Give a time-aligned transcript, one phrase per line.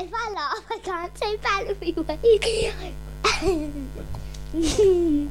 [0.00, 1.36] if I laugh, I can't say
[2.78, 2.94] Wade.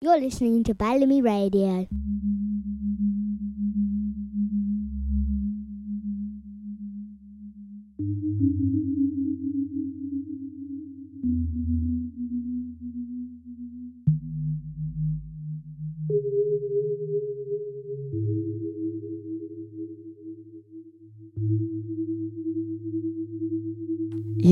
[0.00, 1.86] You're listening to Balamii Radio.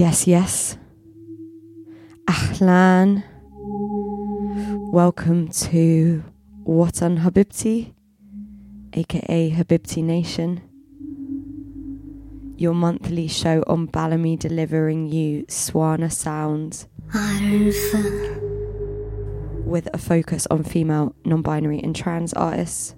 [0.01, 0.79] Yes, yes.
[2.25, 3.23] Ahlan.
[4.91, 6.25] Welcome to
[6.65, 7.93] Watan Habibti,
[8.95, 10.63] aka Habibti Nation.
[12.57, 16.89] Your monthly show on Balamii delivering you Swana sounds
[19.67, 22.95] with a focus on female, non binary, and trans artists.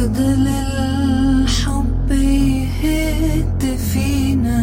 [0.00, 4.60] وفضل الحب يهد فينا.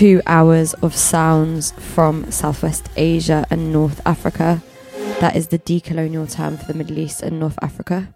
[0.00, 4.62] two hours of sounds from Southwest Asia and North Africa.
[5.20, 8.08] That is the decolonial term for the Middle East and North Africa.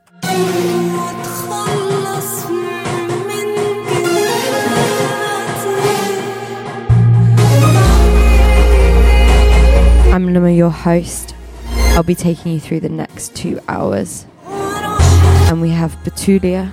[10.11, 11.35] I'm Luma, your host.
[11.69, 14.25] I'll be taking you through the next two hours.
[14.47, 16.73] And we have Betulia,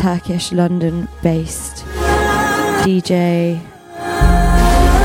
[0.00, 1.84] Turkish London based
[2.86, 3.60] DJ,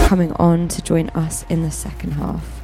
[0.08, 2.58] coming on to join us in the second half.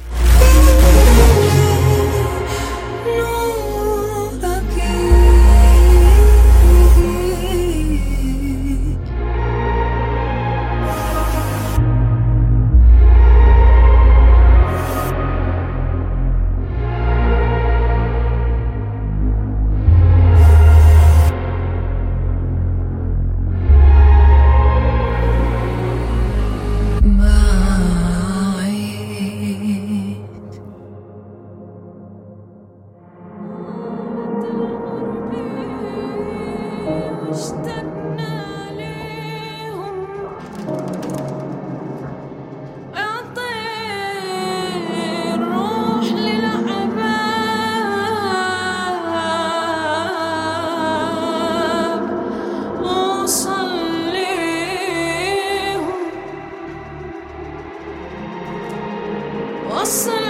[59.84, 60.23] awesome.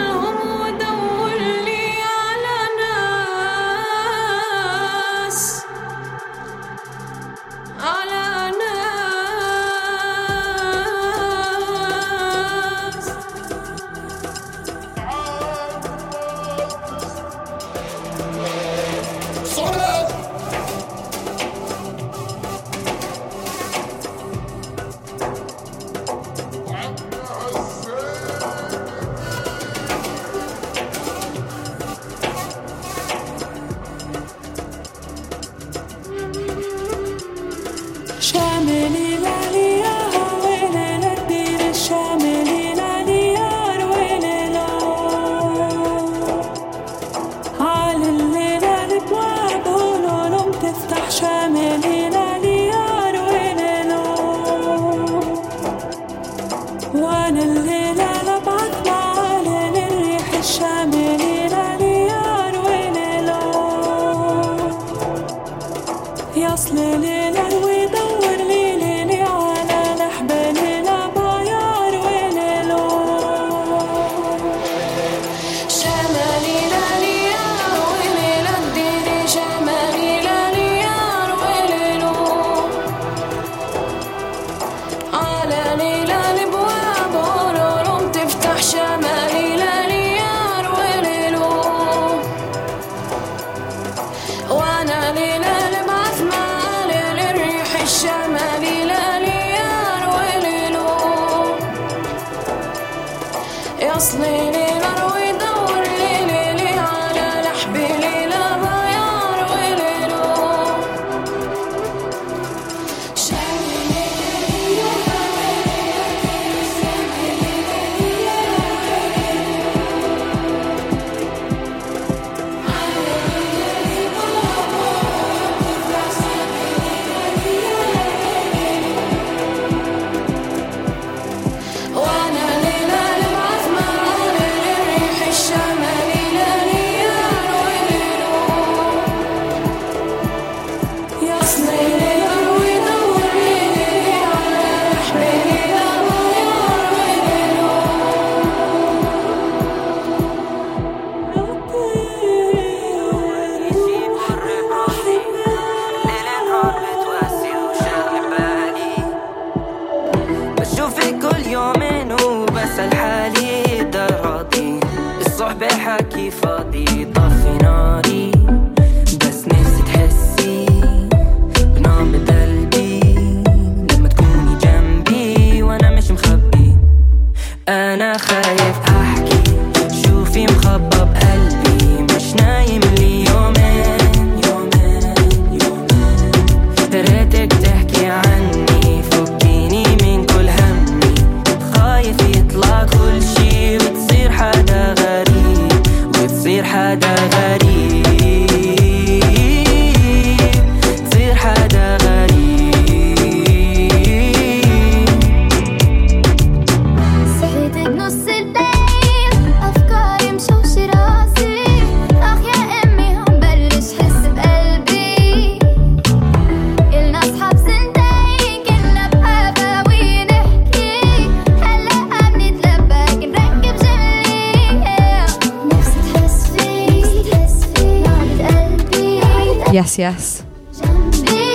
[229.75, 230.47] Yes, yes.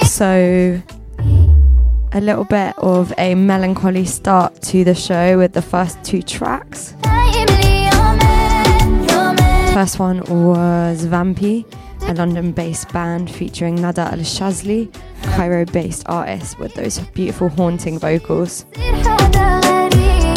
[0.03, 0.81] So,
[2.11, 6.95] a little bit of a melancholy start to the show with the first two tracks.
[9.73, 11.63] First one was Vampi,
[12.09, 14.93] a London based band featuring Nada Al Shazli,
[15.23, 18.65] Cairo based artist with those beautiful haunting vocals.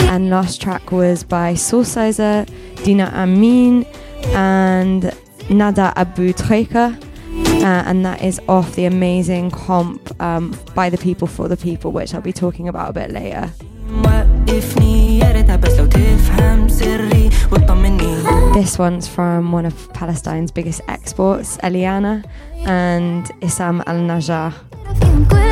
[0.07, 2.47] And last track was by Soulsizer,
[2.85, 3.85] Dina Amin,
[4.27, 5.13] and
[5.51, 7.09] Nada Abu Treka.
[7.63, 11.93] Uh, and that is off the amazing comp um, by the people for the people,
[11.93, 13.53] which I'll be talking about a bit later.
[18.55, 22.25] This one's from one of Palestine's biggest exports, Elyanna
[22.67, 25.52] and Isam Al Najjar.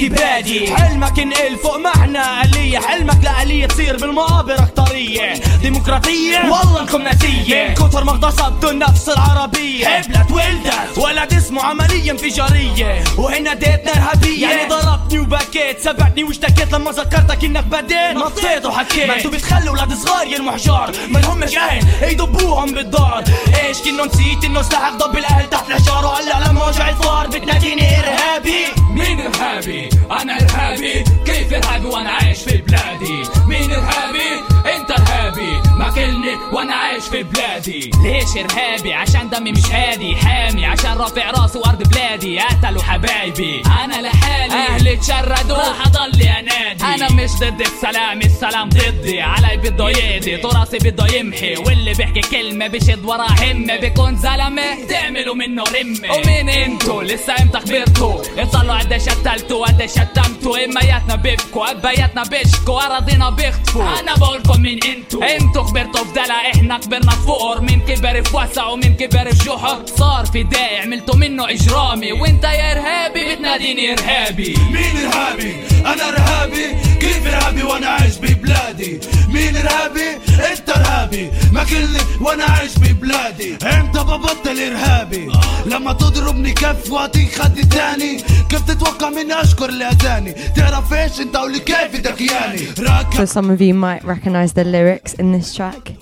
[0.00, 0.76] بادي.
[0.76, 1.76] حلمك انقل فوق
[2.16, 9.08] آلية حلمك لآلية تصير بالمقابر أكترية ديمقراطية والله انكم ناسية من كتر ما اغتصبتوا النفس
[9.08, 16.72] العربية حبلت ولدت ولد اسمه عملية انفجارية وهنا ديتنا إرهابية يعني ضربتني وبكيت سبقتني واشتكيت.
[16.72, 19.08] لما ذكرتك إنك بديت نطيت وحكيت.
[19.08, 20.92] ما أنتوا بتخلوا ولاد صغار يرموا حجار.
[21.08, 23.24] ما لهمش أهل يدبوهم بالدار.
[23.64, 28.64] إيش كنه نسيت إنه استحق ضب الأهل تحت الحجار وهلا لما وجع الفار بتناديني إرهابي.
[28.90, 31.04] مين إرهابي؟ أنا إرهابي.
[31.26, 34.30] كيف إرهابي؟ وأنا عايش في بلادي؟ مين ارهابي؟
[34.76, 37.90] انت ارهابي ماكلني وأنا عايش في بلادي.
[38.02, 40.16] ليش ارهابي؟ عشان دمي مش هادي.
[40.16, 42.38] حامي عشان رافع راسي وارض بلادي.
[42.40, 43.62] قتلوا حبايبي.
[43.84, 44.54] أنا لحالي.
[44.54, 46.84] أهلي تشردوا راح اضل أنادي.
[46.84, 49.20] أنا مش ضد السلام السلام ضدي.
[49.20, 51.56] علي بده يقضي تراثي بده يمحي.
[51.56, 53.76] واللي بيحكي كلمة بشد ورا همة.
[53.76, 54.86] بيكون زلمة.
[54.88, 56.14] تعملوا منه رمة.
[56.14, 60.64] ومين أنتوا؟ لسه إمتى كبرتوا اطلعوا قد شتلتوا قد شتمتوا.
[60.64, 62.86] امياتنا بيبكوا ابياتنا بيشكوا.
[62.86, 67.60] أراضينا بيختفوا أنا بقولكم مين أنتوا؟ أنتوا كبرتوا في دلع إحنا كبرنا في فقر.
[67.60, 72.12] مين كبر في وسع ومين كبر في جحر؟ صار في داعي عملتوا منه إجرامي.
[72.12, 74.54] وإنت يا إرهابي بتناديني إرهابي.
[74.72, 76.66] مين إرهابي؟ أنا إرهابي؟
[77.00, 80.08] كيف إرهابي وأنا عايش ببلادي؟ بلادي مين إرهابي؟
[80.52, 81.30] أنت إرهابي.
[81.52, 85.28] ما كلني وأنا عايش في بلادي إمتى ببطل إرهابي؟
[85.66, 88.22] لما تضربني كف وأعطيك خد تاني.
[88.48, 93.60] كيف تتوقع مني أشكر اللي اذاني تعرف إيش أنت ولكيف دكياني راكب So some of
[93.60, 95.96] you might recognize the lyrics in this track.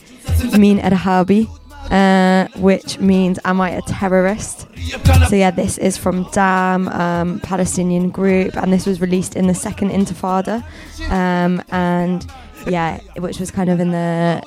[0.59, 1.49] Mean Erhabi,
[1.91, 4.67] uh, which means Am I a terrorist?
[5.29, 9.55] So yeah, this is from Dam, um, Palestinian group, and this was released in the
[9.55, 10.65] second Intifada,
[11.11, 12.27] um, and
[12.67, 14.43] yeah, which was kind of in the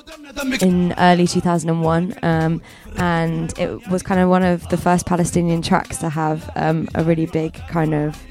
[0.60, 2.60] in early 2001, um,
[2.96, 7.02] and it was kind of one of the first Palestinian tracks to have um, a
[7.04, 8.22] really big kind of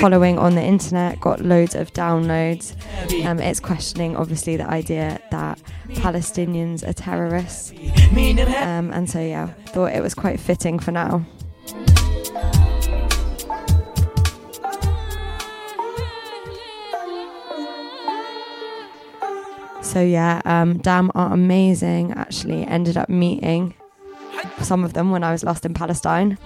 [0.00, 2.74] following on the internet, got loads of downloads.
[3.24, 7.72] Um, it's questioning, obviously, the idea that Palestinians are terrorists.
[8.62, 11.24] Um, and so, yeah, thought it was quite fitting for now.
[19.82, 22.64] So, yeah, um, Dam are amazing, actually.
[22.66, 23.74] Ended up meeting
[24.64, 26.38] some of them when I was last in Palestine.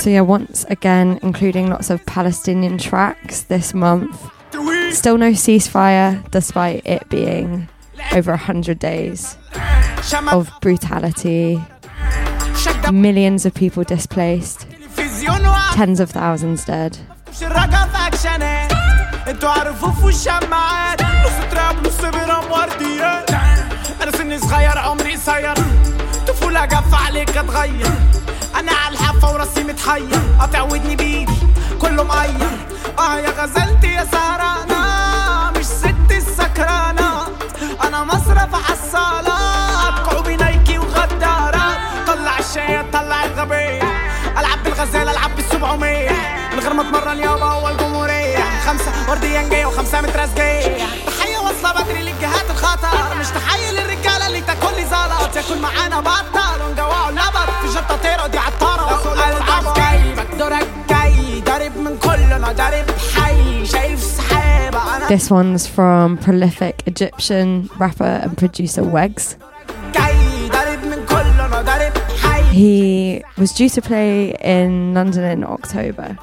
[0.00, 4.30] So yeah, once again, including lots of Palestinian tracks this month.
[4.92, 7.68] Still no ceasefire, despite it being
[8.12, 9.36] over 100 days
[10.30, 11.60] of brutality,
[12.92, 14.66] millions of people displaced.
[15.78, 16.98] Tens of thousands dead.
[19.28, 19.48] أنتوا
[21.02, 22.04] نص تراب نص
[22.52, 23.30] ورديات
[24.02, 25.54] أنا سني صغير عمري قصير
[26.28, 27.90] طفولة عليك اتغير
[28.58, 31.38] أنا على الحافة وراسي متحير قاطع ودني بايدي
[31.80, 32.50] كله مقير
[32.98, 34.80] آه يا غزلتي يا سهرانة
[35.58, 37.10] مش ست السكرانة
[37.84, 43.57] أنا مصرف عالصالات كعوبي نايكي وغدارات طلع الشاي طلع الغبية
[45.58, 52.02] من غير ما تمرن يابا هو الجمهورية خمسة ورديا جاية وخمسة مترازجية تحية واصلة بدري
[52.02, 55.36] للجهات الخطر مش تحية للرجالة اللي تاكل لي زلط.
[55.36, 60.14] ياكل معانا بطل ونجوعه لبط في شطة طيرة دي عطارة قلبك جاي.
[60.14, 61.40] مقدورك جاي.
[61.40, 62.52] ضارب من كلنا.
[62.52, 62.86] ضارب
[63.16, 63.66] حي.
[63.66, 64.96] شايف سحابة.
[64.96, 69.36] أنا This one's from prolific Egyptian rapper and producer Wags.
[72.57, 76.17] He was due to play in London in October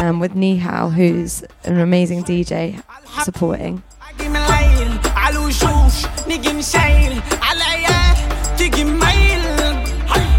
[0.00, 2.82] um, with Nihao, who's an amazing DJ
[3.24, 3.82] supporting.
[4.18, 8.16] اجي من الليل على الوشوش نيجي نشيل على العيال
[8.58, 9.40] تيجي مميل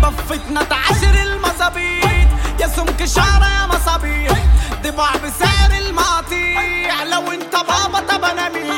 [0.03, 2.27] بفتنا تعاشر المظابيط
[2.61, 4.37] يا سمك شعرة يا مصابيح
[4.83, 8.73] ضباع بسعر المقاطيع لو انت بابا طب انا مين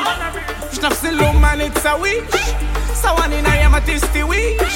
[0.72, 2.24] مش نفس اللون ما نتساويش
[3.03, 4.73] ثواني ناية ما تستويش.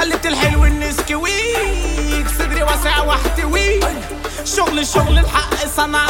[0.00, 3.86] قلت الحلو النسكويك صدري واسع واحتويك
[4.44, 6.06] شغل شغل الحق صنع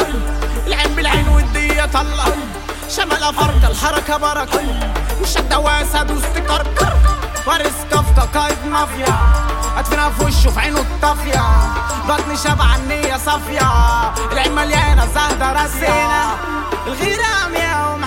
[0.67, 2.25] العين بالعين والدية طلع
[2.89, 4.61] شمال افرق الحركة بركة.
[5.21, 6.93] مش الدواسة دوست كركر
[7.47, 9.15] وارث كفكة قايد مافيا.
[9.77, 11.43] ادفنها في وشه في عينه الطافية.
[12.09, 13.71] بطني شبع النية صافية.
[14.31, 16.35] العين مليانة زهدة راسينا
[16.87, 17.97] الغيرة عمياء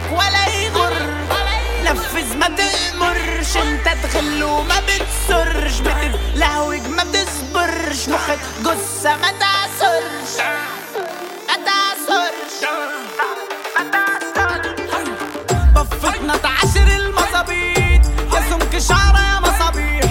[0.00, 0.94] باسمك ولا يغر
[1.84, 5.80] نفذ ما تأمرش انت تغل وما بتسرش.
[5.80, 10.46] بتتلهوج ما بتصبرش مخك جثة ما تعصرش.
[11.48, 12.70] ما تعصرش.
[15.74, 16.36] بفتنا
[16.96, 18.40] المظابيط يا
[19.40, 20.10] مصابيح.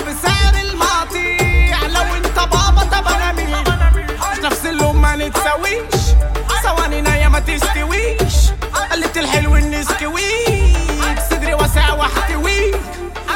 [0.00, 1.86] بسعر المقاطيع.
[1.86, 3.64] لو انت بابا طب أنا مين؟
[4.42, 5.99] نفس ما نتساويش.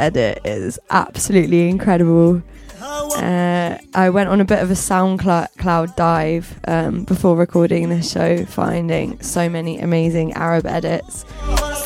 [0.00, 2.42] edit is absolutely incredible.
[2.82, 8.44] Uh, I went on a bit of a SoundCloud dive um, before recording this show,
[8.46, 11.24] finding so many amazing Arab edits,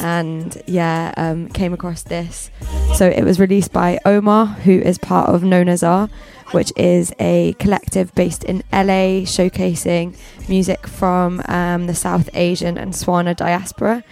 [0.01, 2.51] and yeah, um, came across this.
[2.95, 6.09] So it was released by Omar, who is part of No Nazar,
[6.53, 10.17] which is a collective based in LA showcasing
[10.49, 14.05] music from um, the South Asian and Swana diaspora.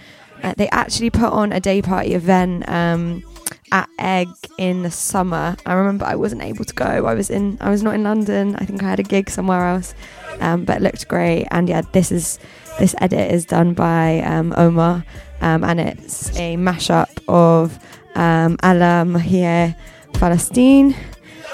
[0.43, 3.23] Uh, they actually put on a day party event um,
[3.71, 5.55] at Egg in the summer.
[5.65, 6.85] I remember I wasn't able to go.
[6.85, 7.57] I was in.
[7.61, 8.55] I was not in London.
[8.57, 9.93] I think I had a gig somewhere else,
[10.39, 11.47] um, but it looked great.
[11.51, 12.39] And yeah, this is
[12.79, 15.05] this edit is done by um, Omar,
[15.41, 17.79] um, and it's a mashup of
[18.15, 19.75] um, Allah Mahia
[20.13, 20.95] Palestine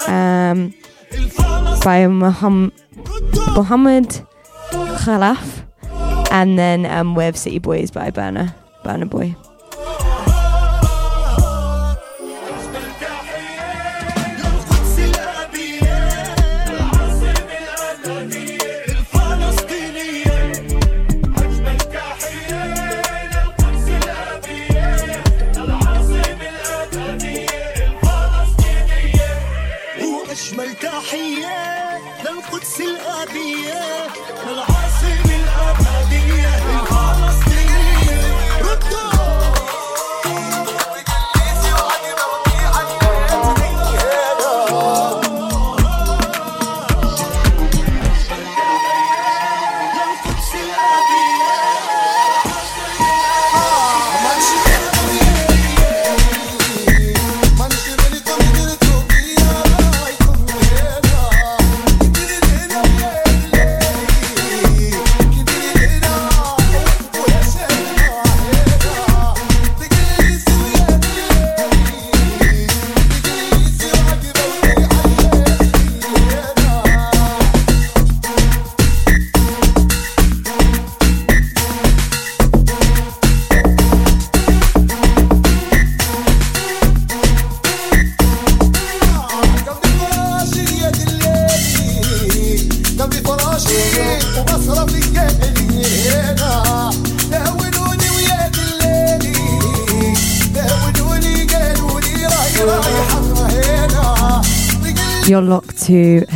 [0.08, 0.74] um,
[1.84, 2.72] by Muhammad,
[4.70, 5.64] Khalaf,
[6.30, 9.34] and then um, with City Boys by Burna Burna Boy.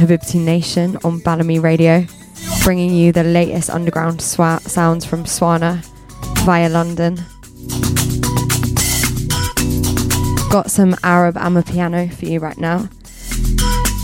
[0.04, 2.04] To Habibti Nation on Balamii Radio,
[2.62, 5.82] bringing you the latest underground sounds from Swana
[6.44, 7.14] via London.
[10.50, 12.88] Got some Arab Amapiano for you right now.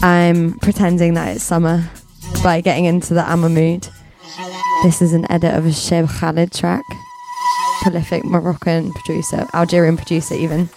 [0.03, 1.91] I'm pretending that it's summer
[2.43, 3.87] by getting into the Amma mood.
[4.83, 6.85] This is an edit of a Cheb Khaled track.
[7.83, 10.71] Prolific Moroccan producer, Algerian producer even.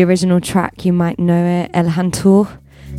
[0.00, 2.48] The original track, you might know it, El Hantour,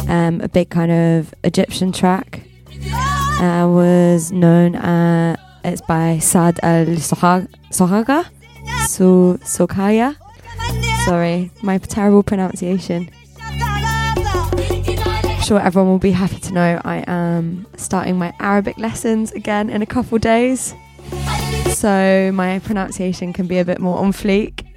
[0.07, 2.43] um, a big kind of Egyptian track,
[3.39, 8.29] uh, was known, uh, it's by Saad Al Sohaga,
[8.87, 10.15] so Sokaya.
[11.05, 13.09] Sorry, my terrible pronunciation.
[15.41, 19.81] Sure everyone will be happy to know I am starting my Arabic lessons again in
[19.81, 20.75] a couple days.
[21.69, 24.67] So my pronunciation can be a bit more on fleek.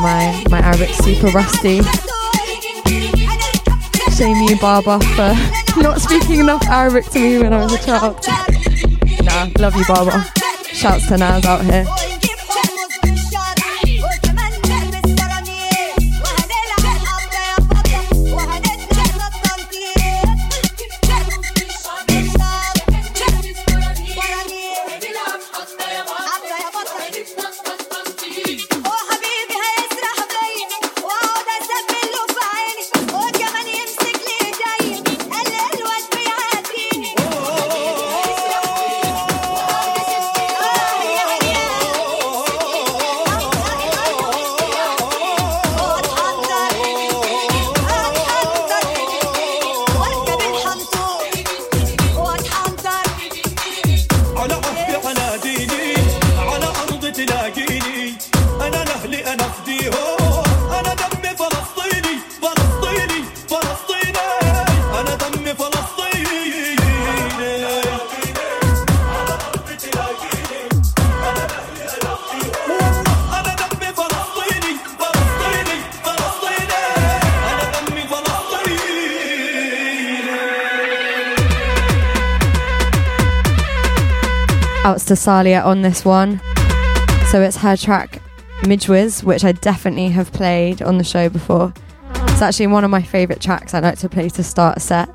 [0.00, 1.82] My, my Arabic's super rusty.
[4.16, 8.24] Shame you, Baba, for not speaking enough Arabic to me when I was a child.
[9.22, 10.24] Nah, love you, Baba.
[10.64, 12.07] Shouts to Naz out here.
[85.08, 86.38] To Salia on this one.
[87.30, 88.20] So it's her track
[88.60, 91.72] Midgewiz, which I definitely have played on the show before.
[92.12, 95.08] It's actually one of my favourite tracks I like to play to start a set.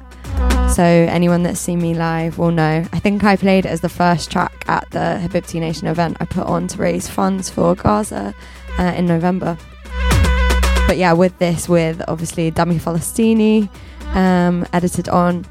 [0.74, 2.84] So anyone that's seen me live will know.
[2.92, 6.26] I think I played it as the first track at the Habibti Nation event I
[6.26, 8.34] put on to raise funds for Gaza
[8.80, 9.60] uh, in November.
[10.88, 13.70] But yeah, with this, with obviously Dammi Falastini
[14.16, 15.46] um, edited on.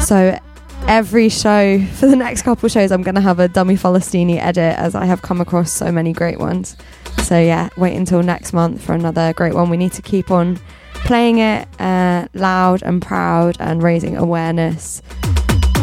[0.00, 0.38] So
[0.88, 4.78] every show for the next couple shows, I'm going to have a Dammi Falastini edit
[4.78, 6.76] as I have come across so many great ones.
[7.24, 9.68] So yeah, wait until next month for another great one.
[9.68, 10.58] We need to keep on
[10.94, 15.02] playing it uh, loud and proud and raising awareness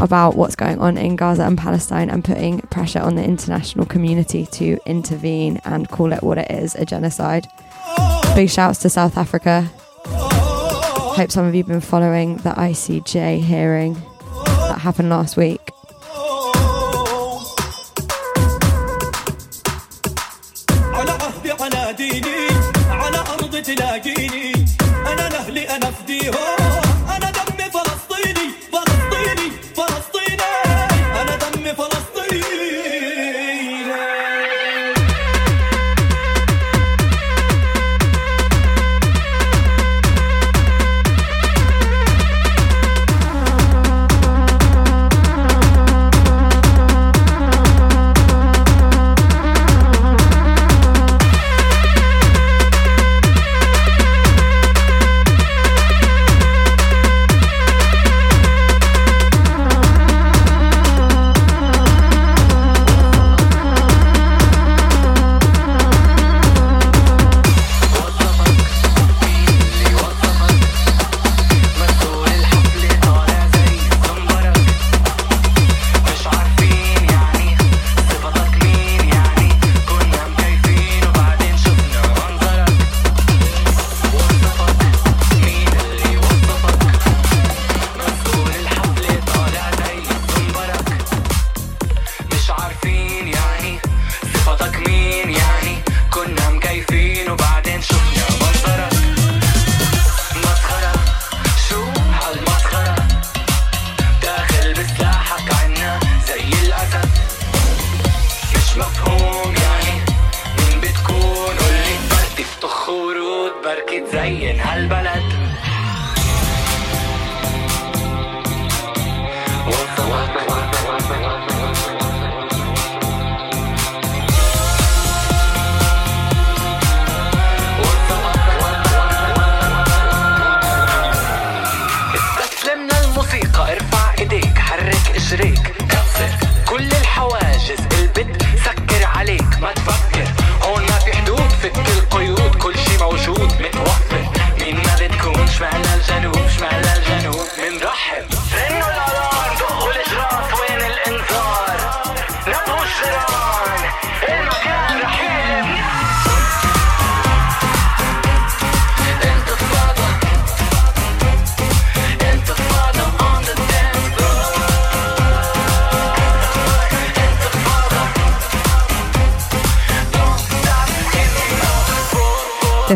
[0.02, 4.46] about what's going on in Gaza and Palestine and putting pressure on the international community
[4.48, 7.46] to intervene and call it what it is a genocide.
[8.36, 9.70] Big shouts to South Africa.
[10.06, 14.02] Hope some of you have been following the ICJ hearing
[14.68, 15.60] that happened last week.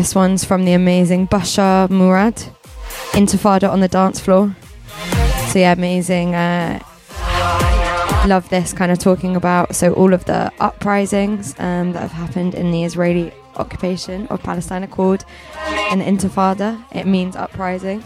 [0.08, 2.36] This one's from the amazing Bashar Murad,
[3.12, 4.56] Intifada on the dance floor.
[5.48, 6.34] So yeah, amazing.
[6.34, 6.82] Uh,
[8.26, 12.54] love this kind of talking about so all of the uprisings um, that have happened
[12.54, 15.26] in the Israeli occupation of Palestine are called
[15.90, 16.82] an Intifada.
[16.94, 18.00] It means uprising.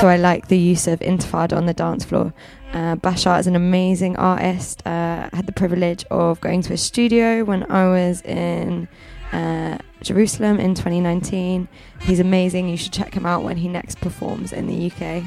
[0.00, 2.32] So I like the use of Intifada on the dance floor.
[2.72, 4.80] Uh, Bashar is an amazing artist.
[4.86, 8.88] Uh, I had the privilege of going to his studio when I was in
[9.32, 11.68] uh, Jerusalem in 2019.
[12.00, 12.68] He's amazing.
[12.68, 15.24] You should check him out when he next performs in the UK.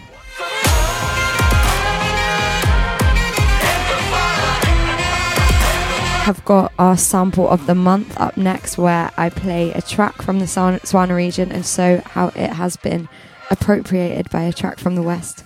[6.25, 10.39] Have got our sample of the month up next, where I play a track from
[10.39, 13.07] the Swan- Swana region and so how it has been
[13.51, 15.43] appropriated by a track from the West.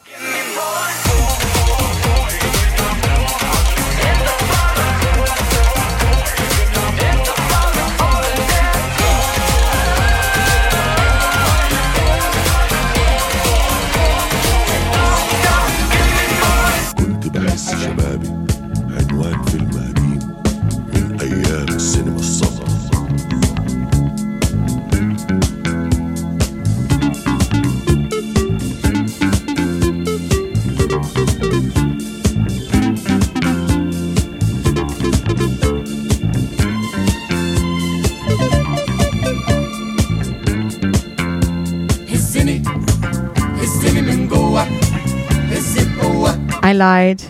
[46.80, 47.22] Lied.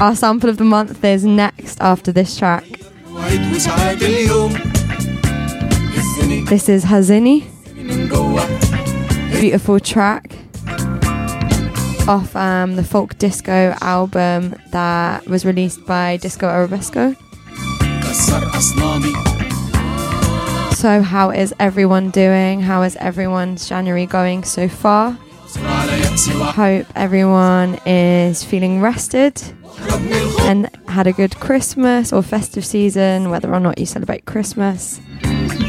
[0.00, 2.64] Our sample of the month is next after this track.
[6.48, 7.46] This is Hazini.
[9.40, 10.32] Beautiful track
[12.08, 17.14] off um, the folk disco album that was released by Disco Arabesco.
[20.74, 22.62] So, how is everyone doing?
[22.62, 25.16] How is everyone's January going so far?
[25.56, 29.42] Hope everyone is feeling rested
[30.40, 35.00] and had a good Christmas or festive season, whether or not you celebrate Christmas,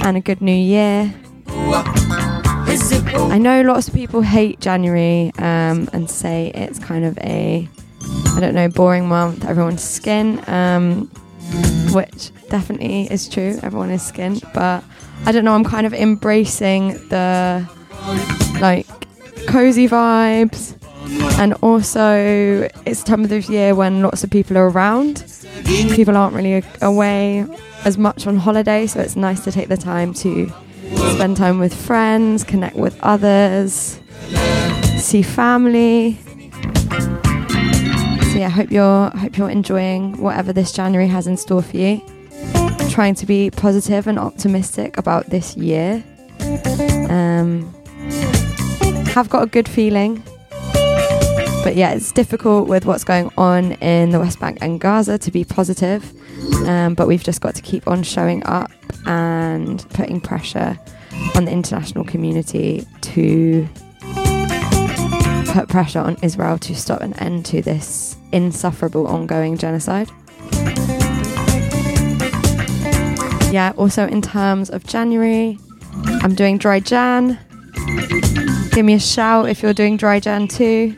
[0.03, 1.13] and a good new year.
[3.31, 7.69] I know lots of people hate January um, and say it's kind of a,
[8.35, 11.07] I don't know, boring month, everyone's skin, um,
[11.93, 14.83] which definitely is true, everyone is skin, but
[15.25, 17.69] I don't know, I'm kind of embracing the
[18.59, 18.85] like
[19.49, 20.75] cozy vibes,
[21.39, 25.25] and also it's time of the year when lots of people are around.
[25.65, 27.45] People aren't really away
[27.83, 30.51] as much on holiday, so it's nice to take the time to
[31.13, 33.99] spend time with friends, connect with others,
[34.97, 36.17] see family.
[38.31, 41.77] So yeah, I hope you're hope you're enjoying whatever this January has in store for
[41.77, 42.01] you.
[42.89, 46.03] Trying to be positive and optimistic about this year.
[47.09, 47.73] Um,
[49.19, 50.23] have got a good feeling.
[51.61, 55.29] But yeah, it's difficult with what's going on in the West Bank and Gaza to
[55.29, 56.13] be positive.
[56.65, 58.71] Um, but we've just got to keep on showing up
[59.05, 60.79] and putting pressure
[61.35, 63.67] on the international community to
[65.51, 70.09] put pressure on Israel to stop an end to this insufferable ongoing genocide.
[73.51, 75.59] Yeah, also in terms of January,
[76.23, 77.37] I'm doing dry Jan
[78.79, 80.95] give me a shout if you're doing dry Jan too.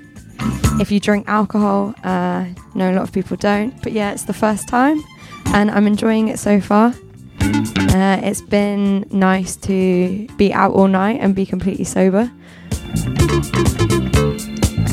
[0.80, 4.36] If you drink alcohol, uh, know a lot of people don't, but yeah, it's the
[4.36, 5.02] first time,
[5.48, 6.94] and I'm enjoying it so far.
[7.40, 12.32] Uh, it's been nice to be out all night and be completely sober.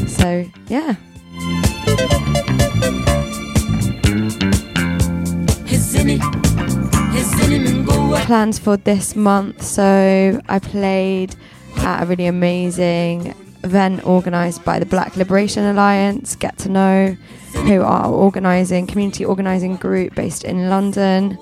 [0.06, 0.94] So yeah.
[8.24, 9.62] Plans for this month.
[9.62, 11.36] So I played
[11.80, 16.36] at a really amazing event organised by the Black Liberation Alliance.
[16.36, 17.16] Get to know
[17.66, 21.38] who are organising community organising group based in London.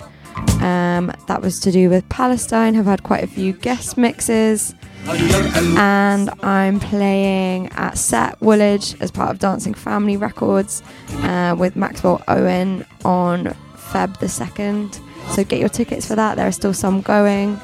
[0.61, 2.75] Um, that was to do with Palestine.
[2.75, 4.75] Have had quite a few guest mixes,
[5.07, 10.83] and I'm playing at Set Woolwich as part of Dancing Family Records
[11.23, 15.01] uh, with Maxwell Owen on Feb the second.
[15.31, 16.37] So get your tickets for that.
[16.37, 17.59] There are still some going.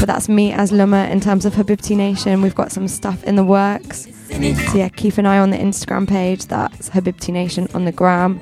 [0.00, 2.42] But that's me as Luma in terms of Habibti Nation.
[2.42, 4.08] We've got some stuff in the works.
[4.28, 6.46] So yeah, keep an eye on the Instagram page.
[6.46, 8.40] That's Habibti Nation on the gram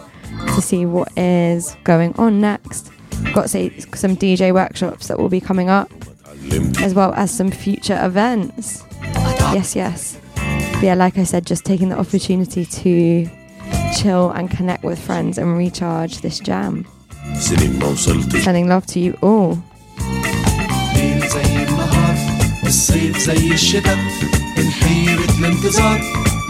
[0.54, 2.90] to see what is going on next.
[3.22, 5.90] We've got say, some DJ workshops that will be coming up,
[6.80, 8.82] as well as some future events.
[9.52, 10.18] Yes, yes.
[10.35, 13.30] But yeah, like I said, just taking the opportunity to
[13.96, 16.87] chill and connect with friends and recharge this jam.
[17.37, 19.62] Sending love to you all.
[21.34, 22.16] زي النهار
[22.66, 23.98] الصيف زي الشتاء
[24.58, 26.00] من حيرة الانتظار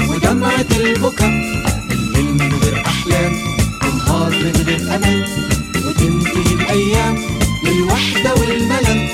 [0.09, 1.27] ودمعة البكا
[1.91, 3.33] الليل من غير أحلام
[3.83, 5.27] ونهار من غير أمل
[5.87, 7.19] وتنتهي الأيام
[7.65, 9.09] للوحدة والملل.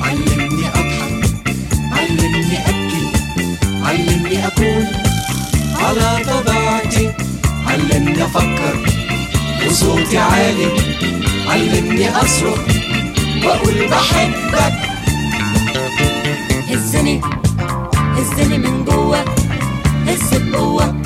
[0.00, 1.24] علمني أضحك
[1.92, 3.04] علمني أبكي
[3.84, 4.86] علمني أكون
[5.74, 7.12] على طبيعتي.
[7.66, 8.76] علمني أفكر
[9.66, 10.70] وصوتي عالي.
[11.48, 12.58] علمني أصرخ
[13.44, 14.72] وأقول بحبك.
[16.70, 17.20] هزني
[18.16, 19.24] هزني من جوه
[20.06, 21.02] هز بقوة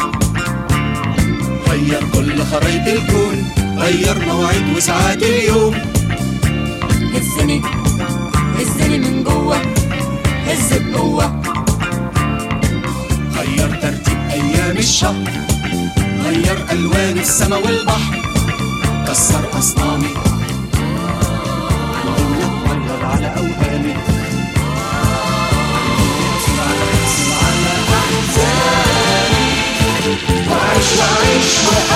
[1.68, 3.44] غير كل خرايط الكون
[3.78, 5.74] غير مواعيد وساعات اليوم.
[7.14, 7.62] هزني
[8.58, 9.56] هزني من جوه
[10.46, 11.42] هز بقوة
[13.36, 15.30] غير ترتيب أيام الشهر
[16.24, 18.16] غير ألوان السما والبحر.
[19.08, 20.14] كسر أصنامي.
[23.06, 23.94] على أوهامي.
[27.30, 27.72] على
[31.00, 31.95] عيش وأحزاني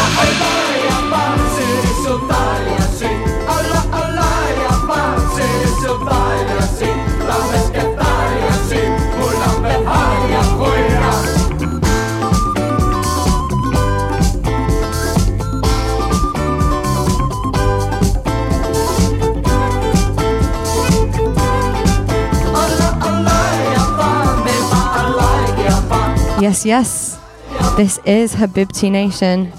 [26.51, 27.19] Yes, yes.
[27.77, 29.53] This is Habibti Nation,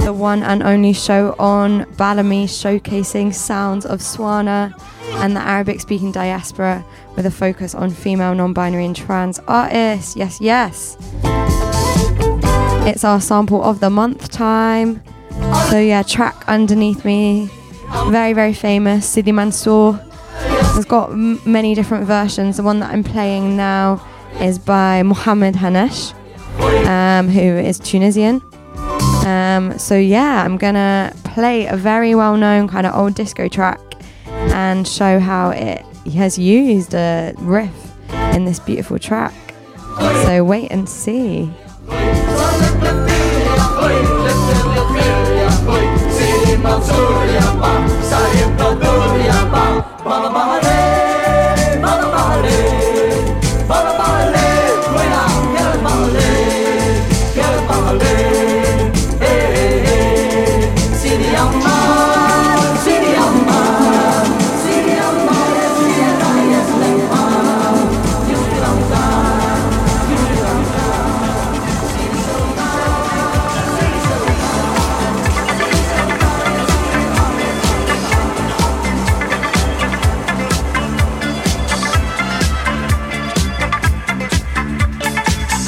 [0.00, 4.72] the one and only show on Balamii showcasing sounds of Swana
[5.16, 6.82] and the Arabic speaking diaspora
[7.16, 10.16] with a focus on female, non binary, and trans artists.
[10.16, 10.96] Yes, yes.
[12.88, 15.02] It's our sample of the month time.
[15.68, 17.50] So, yeah, track underneath me,
[18.06, 20.02] very, very famous, Sidi Mansour.
[20.76, 22.56] It's got m- many different versions.
[22.56, 24.02] The one that I'm playing now
[24.40, 26.14] is by Mohammed Hanesh,
[26.60, 28.42] um, who is Tunisian.
[29.26, 33.80] Um, so yeah, I'm gonna play a very well-known kind of old disco track
[34.26, 35.84] and show how it
[36.14, 37.92] has used a riff
[38.32, 39.34] in this beautiful track.
[40.24, 41.50] So wait and see.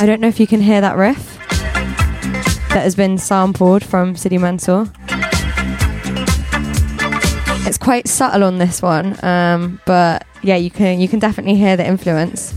[0.01, 1.37] I don't know if you can hear that riff
[2.71, 4.91] that has been sampled from Sidi Mansour.
[7.67, 11.77] It's quite subtle on this one, um, but yeah, you can you can definitely hear
[11.77, 12.55] the influence.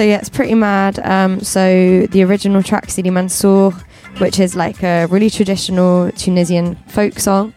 [0.00, 0.98] So yeah, it's pretty mad.
[1.00, 3.72] Um, so the original track Sidi Mansour,
[4.16, 7.52] which is like a really traditional Tunisian folk song,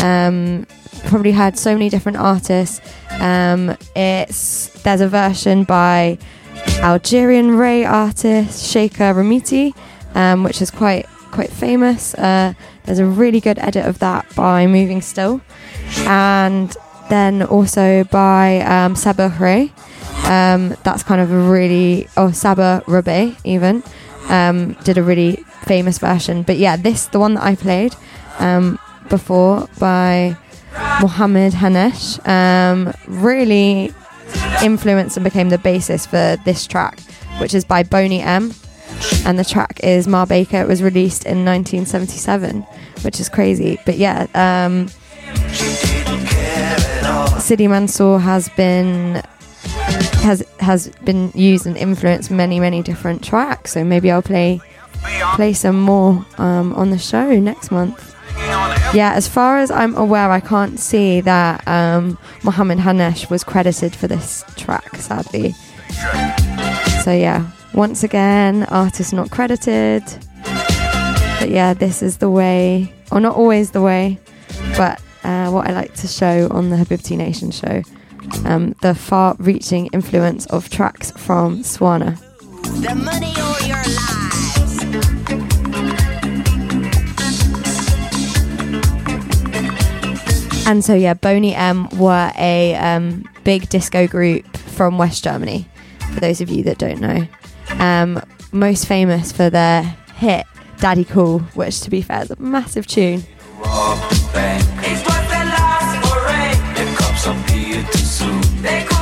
[0.00, 0.68] um,
[1.06, 2.80] probably had so many different artists.
[3.18, 6.18] Um, it's there's a version by
[6.78, 9.74] Algerian Raï artist Cheikha Rimitti,
[10.14, 12.14] um, which is quite quite famous.
[12.14, 12.52] Uh,
[12.84, 15.40] there's a really good edit of that by Moving Still,
[16.06, 16.72] and
[17.08, 19.72] then also by um, Saba Hray.
[20.24, 23.82] Um, that's kind of a really oh Saber Rebaï even
[24.28, 26.42] um, did a really famous version.
[26.42, 27.94] But yeah, this the one that I played
[28.38, 30.36] um, before by
[31.00, 33.92] Mohammed Hanesh um, really
[34.62, 37.00] influenced and became the basis for this track,
[37.38, 38.52] which is by Boney M.
[39.24, 40.60] And the track is Ma Baker.
[40.60, 42.62] It was released in 1977,
[43.02, 43.78] which is crazy.
[43.86, 44.88] But yeah, um,
[47.38, 49.22] Sidi Mansour has been
[50.20, 53.72] has has been used and influenced many many different tracks.
[53.72, 54.60] So maybe I'll play
[55.34, 58.14] play some more um, on the show next month.
[58.94, 63.94] Yeah, as far as I'm aware, I can't see that um, Mohammed Hanesh was credited
[63.94, 65.52] for this track, sadly.
[67.04, 70.02] So yeah, once again, artist not credited.
[71.38, 74.18] But yeah, this is the way, or not always the way,
[74.76, 77.82] but uh, what I like to show on the Habibti Nation show.
[78.44, 82.18] Um, the far-reaching influence of tracks from Swana.
[82.82, 84.30] The money or your lives.
[90.66, 95.66] And so, yeah, Boney M were a um, big disco group from West Germany,
[96.14, 97.26] for those of you that don't know.
[97.80, 98.22] Um,
[98.52, 99.82] most famous for their
[100.14, 100.46] hit
[100.78, 103.24] Daddy Cool, which, to be fair, is a massive tune.
[108.70, 108.99] They couldn't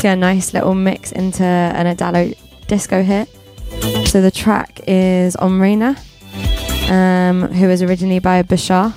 [0.00, 2.32] So yeah, nice little mix into an Italo
[2.66, 3.28] disco hit.
[4.06, 5.94] So the track is Omrina,
[6.90, 8.94] um, who was originally by Bashar,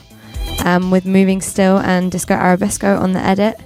[0.63, 3.59] um, with Moving Still and Disco Arabesco on the edit.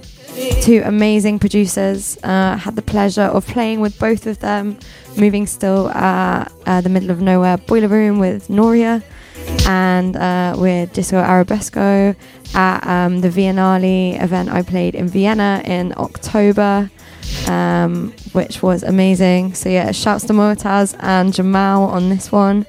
[0.62, 2.18] Two amazing producers.
[2.24, 4.76] Uh, had the pleasure of playing with both of them.
[5.16, 9.00] Moving Still at uh, the middle of nowhere boiler room with Noria,
[9.68, 12.16] and uh, with Disco Arabesco
[12.54, 16.90] at um, the Viennale event I played in Vienna in October,
[17.48, 19.54] um, which was amazing.
[19.54, 22.66] So yeah, shouts to Motaz and Jamal on this one.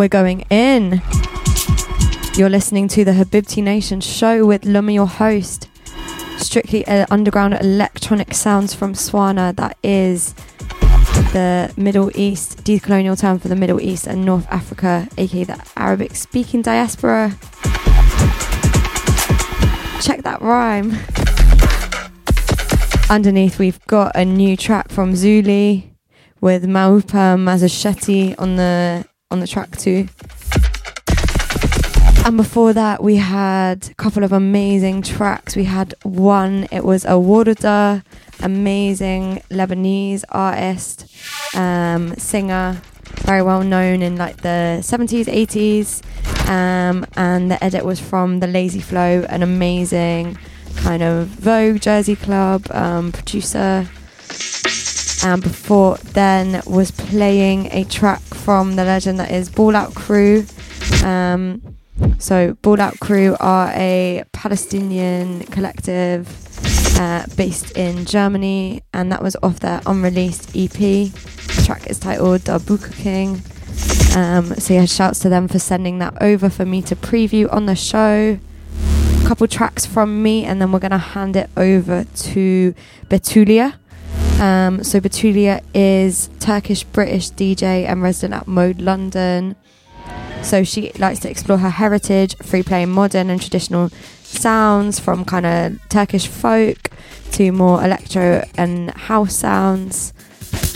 [0.00, 1.02] We're going in.
[2.34, 5.68] You're listening to the Habibti Nation show with Luma, your host.
[6.38, 9.54] Strictly uh, underground electronic sounds from Swana.
[9.54, 10.32] That is
[11.34, 16.16] the Middle East, decolonial term for the Middle East and North Africa, aka the Arabic
[16.16, 17.36] speaking diaspora.
[20.00, 20.92] Check that rhyme.
[23.10, 25.90] Underneath, we've got a new track from Zuli
[26.40, 30.08] with Maupa Mazashetti on the on the track too.
[32.26, 35.56] And before that, we had a couple of amazing tracks.
[35.56, 38.04] We had one, it was a Warda,
[38.42, 41.06] amazing Lebanese artist,
[41.56, 42.80] um, singer,
[43.22, 46.04] very well known in like the 70s, 80s.
[46.48, 50.36] Um, and the edit was from The Lazy Flow, an amazing
[50.76, 53.88] kind of Vogue Jersey Club um, producer.
[55.22, 60.46] And before then was playing a track from the legend that is Ball Out Crew.
[61.04, 61.76] Um,
[62.18, 66.26] so Ball Out Crew are a Palestinian collective
[66.98, 70.72] uh, based in Germany, and that was off their unreleased EP.
[70.72, 73.42] The track is titled Darbuka King.
[74.16, 77.66] Um, so yeah, shouts to them for sending that over for me to preview on
[77.66, 78.38] the show.
[79.22, 82.74] A couple tracks from me, and then we're gonna hand it over to
[83.08, 83.79] Betulia.
[84.40, 89.54] Um, so Betulia is Turkish British DJ and resident at Mode London.
[90.42, 93.90] So she likes to explore her heritage, free playing modern and traditional
[94.22, 96.90] sounds from kind of Turkish folk
[97.32, 100.14] to more electro and house sounds.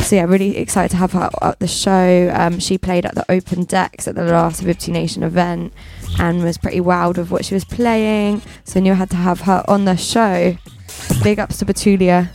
[0.05, 2.31] So yeah, really excited to have her at the show.
[2.35, 5.73] Um, she played at the Open Decks at the last Habibti Nation event
[6.19, 8.43] and was pretty wowed with what she was playing.
[8.65, 10.55] So I knew I had to have her on the show.
[11.23, 12.29] Big ups to Betulia.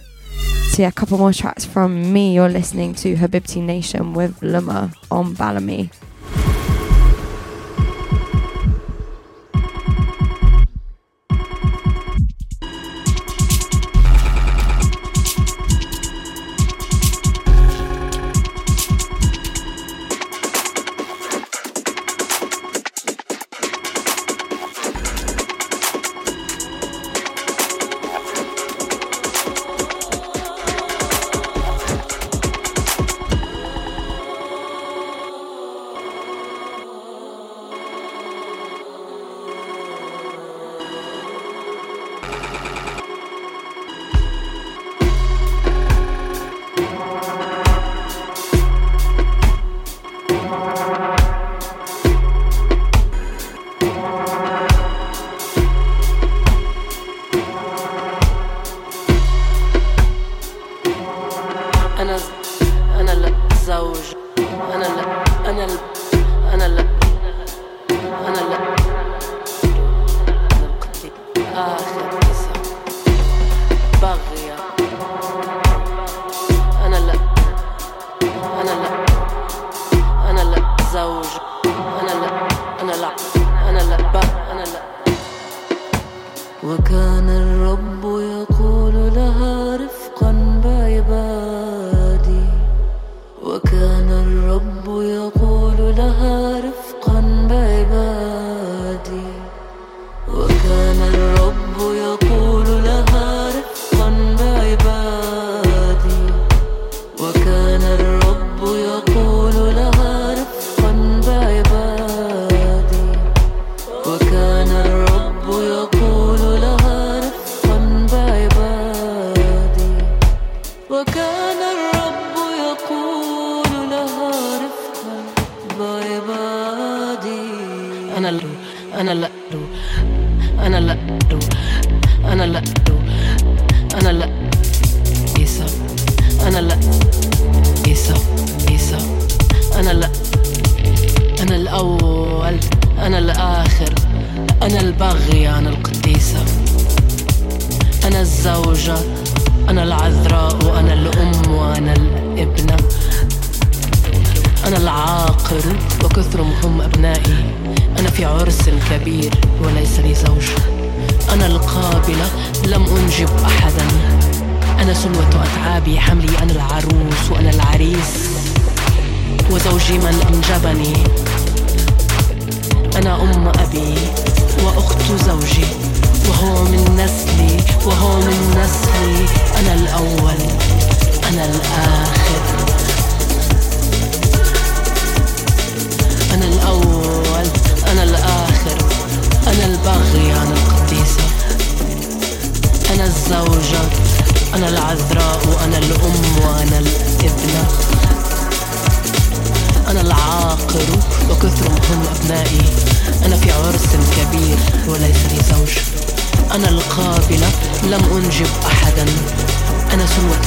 [0.80, 2.34] Yeah, a couple more tracks from me.
[2.34, 5.92] You're listening to Habibti Nation with Luma on Balamii.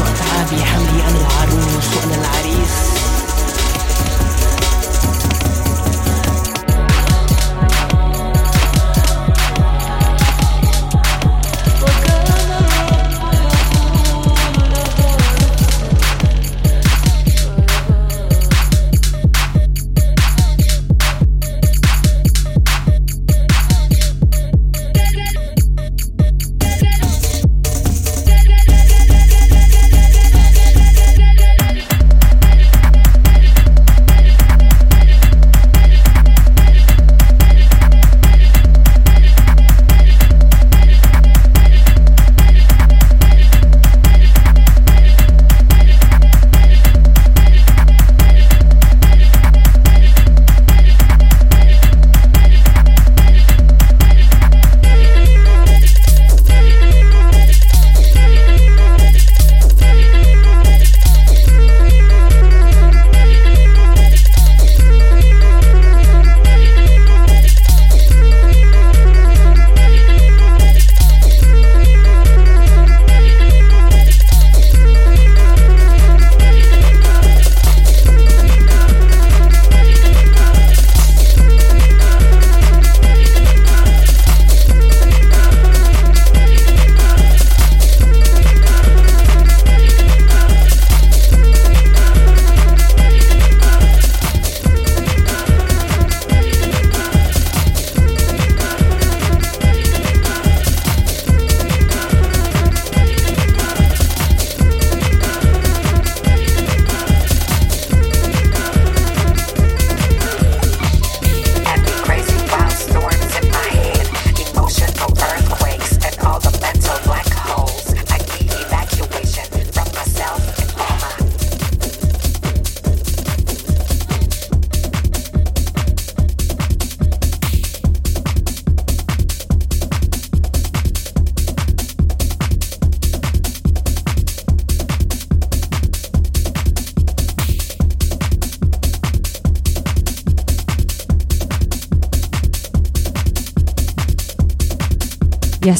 [0.04, 3.11] صعب حملي أنا العروس وأنا العريس.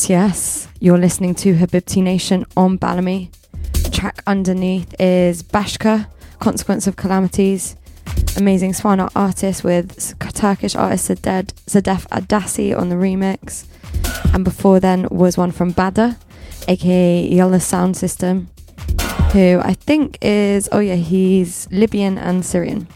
[0.02, 0.68] Yes, yes.
[0.80, 3.30] You're listening to Habibti Nation on Balamii.
[3.92, 6.08] Track underneath is Bashka,
[6.40, 7.76] Consequence of Calamities.
[8.36, 13.64] Amazing Swana artist with Turkish artist Zaded, Zadef Adasi on the remix.
[14.34, 16.16] And before then was one from Bada,
[16.66, 18.48] aka Yellow Sound System,
[19.32, 22.88] who I think is, oh yeah, he's Libyan and Syrian.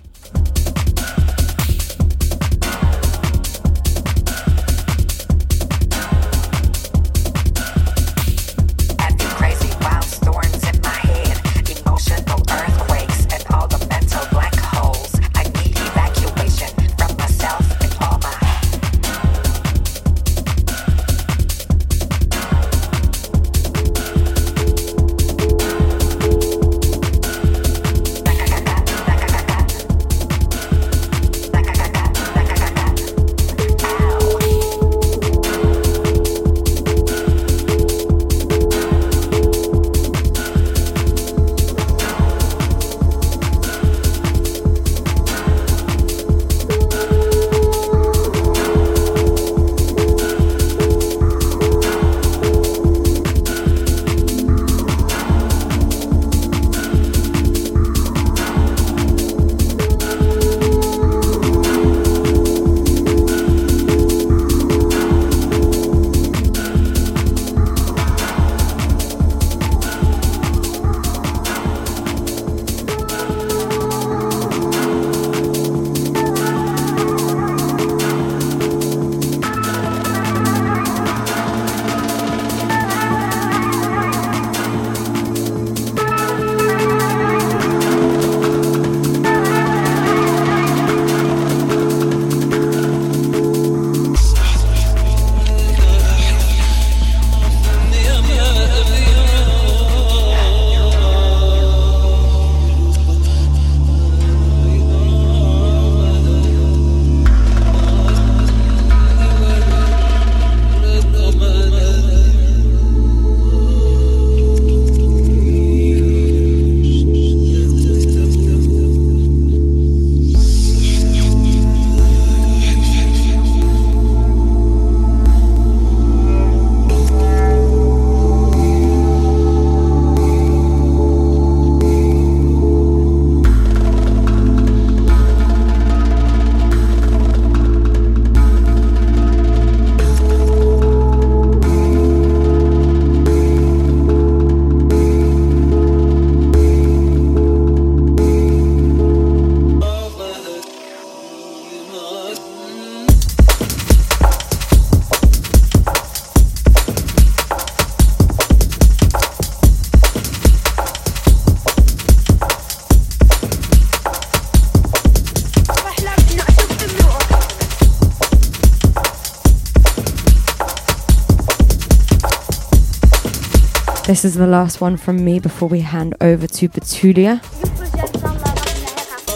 [174.07, 177.43] This is the last one from me before we hand over to Betulia.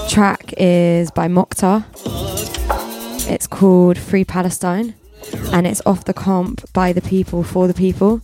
[0.09, 1.85] Track is by Mokhtar.
[3.29, 4.95] It's called Free Palestine
[5.53, 8.19] and it's off the comp by the people for the people,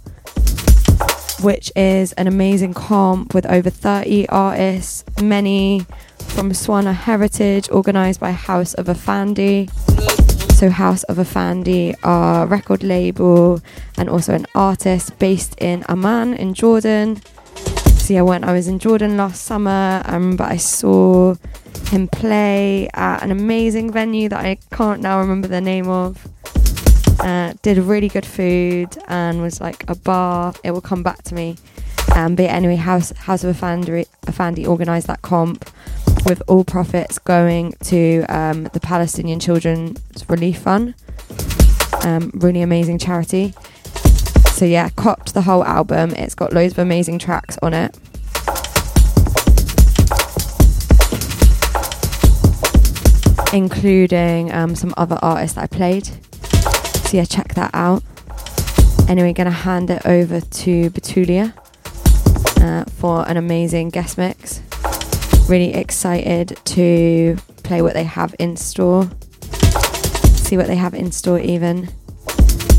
[1.42, 5.84] which is an amazing comp with over 30 artists, many
[6.28, 9.68] from Swana heritage, organized by House of Afandi.
[10.52, 13.60] So, House of Afandi are record label
[13.96, 17.20] and also an artist based in Amman in Jordan.
[17.98, 21.34] So, yeah, when I was in Jordan last summer, I remember I saw
[21.88, 26.28] him play at an amazing venue that I can't now remember the name of.
[27.20, 30.52] Uh, did really good food and was like a bar.
[30.62, 31.56] It will come back to me.
[32.14, 35.68] Um, but anyway, House House of Afandi, Afandi organised that comp
[36.24, 40.94] with all profits going to um, the Palestinian Children's Relief Fund.
[42.02, 43.54] Um, really amazing charity.
[44.56, 46.12] So yeah, copped the whole album.
[46.12, 47.94] It's got loads of amazing tracks on it.
[53.52, 56.06] Including um, some other artists that I played.
[56.06, 58.02] So yeah, check that out.
[59.10, 61.52] Anyway, gonna hand it over to Betulia
[62.62, 64.62] uh, for an amazing guest mix.
[65.50, 69.10] Really excited to play what they have in store.
[70.22, 71.88] See what they have in store, even.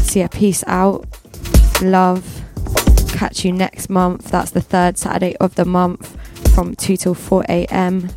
[0.01, 1.05] So yeah, peace out.
[1.81, 2.43] Love.
[3.13, 4.29] Catch you next month.
[4.29, 6.17] That's the third Saturday of the month
[6.53, 8.09] from 2 till 4 a.m.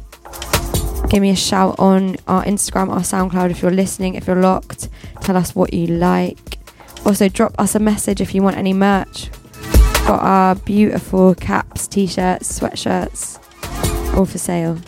[1.08, 4.88] Give me a shout on our Instagram our SoundCloud if you're listening, if you're locked.
[5.22, 6.58] Tell us what you like.
[7.04, 9.30] Also, drop us a message if you want any merch.
[10.06, 13.38] Got our beautiful caps, t shirts, sweatshirts,
[14.16, 14.78] all for sale.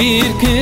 [0.00, 0.53] bir gün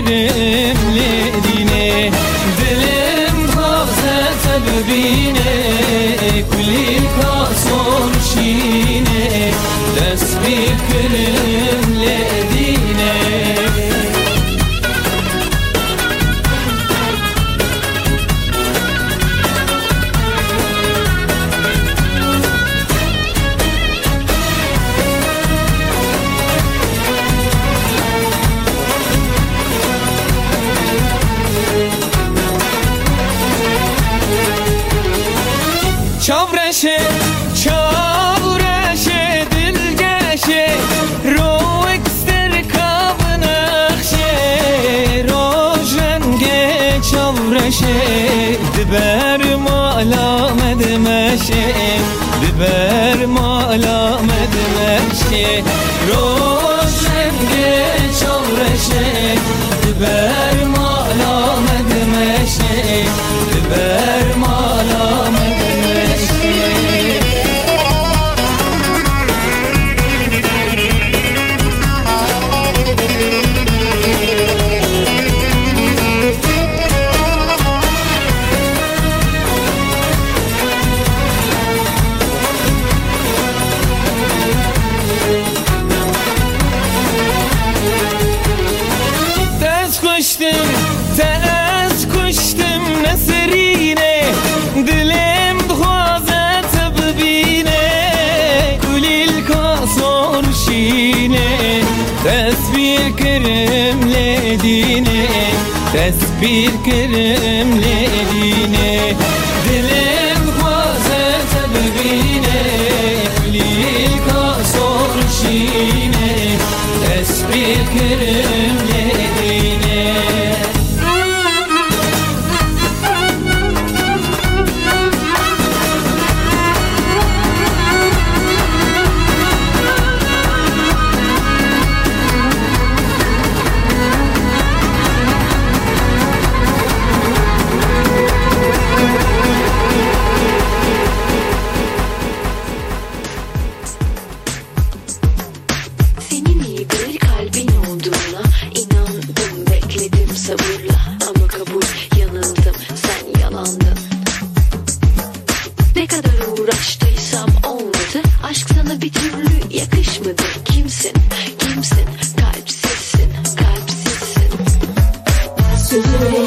[106.43, 107.52] bir kere.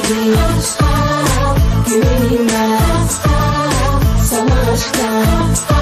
[0.06, 0.86] Aşkta,
[1.88, 2.80] güvenime
[4.30, 5.75] Sana aşkta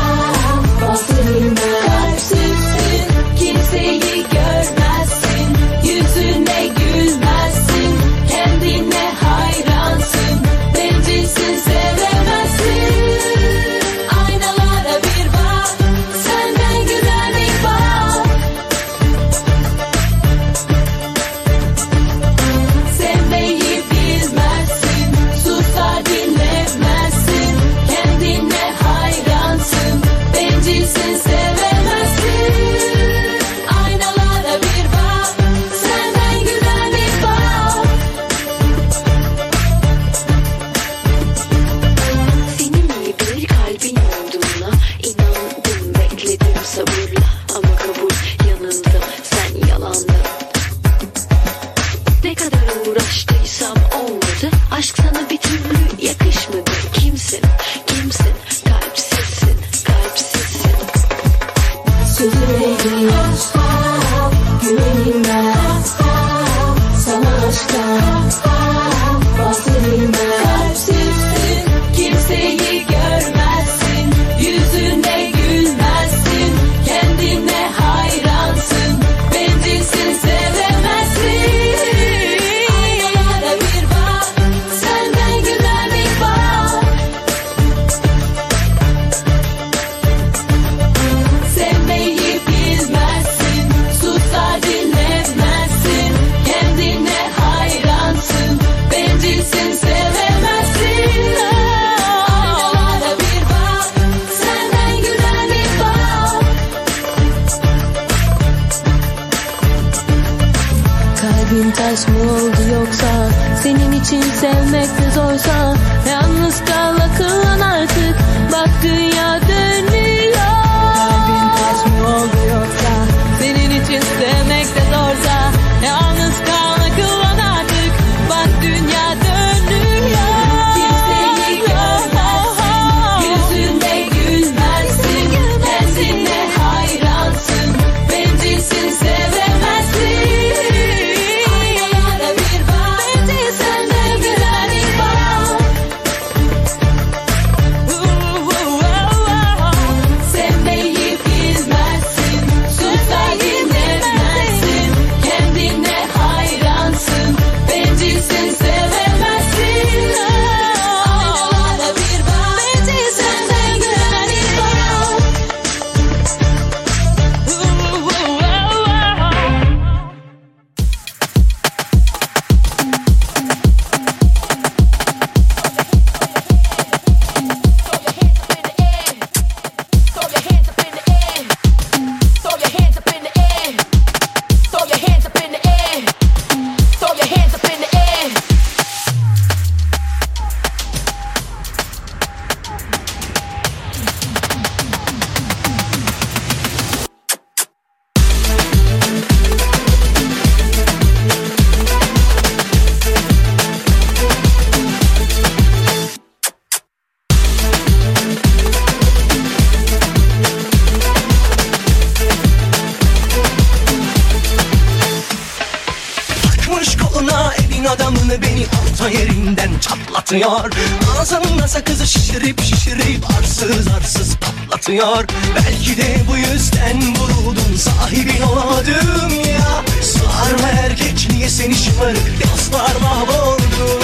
[219.03, 220.71] olsa yerinden çatlatıyor.
[221.19, 225.25] Ağzında sakızı şişirip şişirip arsız arsız patlatıyor.
[225.55, 229.83] Belki de bu yüzden vuruldum sahibin olamadım ya.
[230.01, 233.99] Sarma erkek niye seni şımarık dostlar mahvoldu?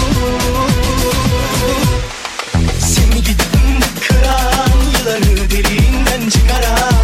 [2.79, 6.98] Seni gidip kıran yılları derinden çıkaran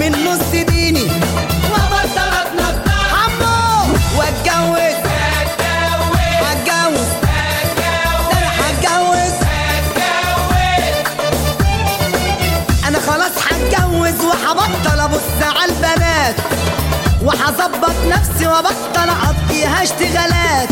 [0.00, 1.06] من نص ديني.
[1.72, 2.32] وبطل
[4.18, 4.98] واتجوز.
[12.86, 13.32] أنا أنا خلاص
[14.24, 16.34] وهبطل أبص على البنات.
[17.22, 20.68] وهظبط نفسي وبطل أقضيها اشتغالات.